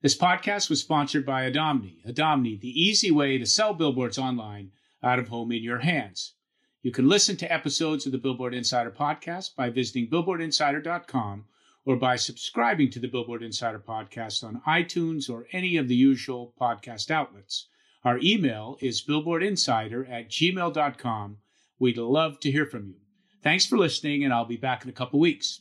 This 0.00 0.16
podcast 0.16 0.70
was 0.70 0.80
sponsored 0.80 1.26
by 1.26 1.50
Adomni. 1.50 1.96
Adomni, 2.06 2.60
the 2.60 2.68
easy 2.68 3.10
way 3.10 3.36
to 3.36 3.44
sell 3.44 3.74
billboards 3.74 4.16
online 4.16 4.70
out 5.02 5.18
of 5.18 5.26
home 5.26 5.50
in 5.50 5.64
your 5.64 5.80
hands. 5.80 6.34
You 6.82 6.92
can 6.92 7.08
listen 7.08 7.36
to 7.38 7.52
episodes 7.52 8.06
of 8.06 8.12
the 8.12 8.18
Billboard 8.18 8.54
Insider 8.54 8.92
podcast 8.92 9.56
by 9.56 9.70
visiting 9.70 10.08
billboardinsider.com 10.08 11.46
or 11.84 11.96
by 11.96 12.14
subscribing 12.14 12.90
to 12.90 13.00
the 13.00 13.08
Billboard 13.08 13.42
Insider 13.42 13.80
podcast 13.80 14.44
on 14.44 14.62
iTunes 14.68 15.28
or 15.28 15.48
any 15.50 15.76
of 15.76 15.88
the 15.88 15.96
usual 15.96 16.54
podcast 16.60 17.10
outlets. 17.10 17.66
Our 18.04 18.20
email 18.22 18.78
is 18.80 19.02
billboardinsider 19.02 20.08
at 20.08 20.30
gmail.com. 20.30 21.38
We'd 21.80 21.98
love 21.98 22.38
to 22.40 22.52
hear 22.52 22.66
from 22.66 22.86
you. 22.86 23.00
Thanks 23.42 23.66
for 23.66 23.76
listening, 23.76 24.22
and 24.22 24.32
I'll 24.32 24.44
be 24.44 24.56
back 24.56 24.84
in 24.84 24.90
a 24.90 24.92
couple 24.92 25.18
weeks. 25.18 25.60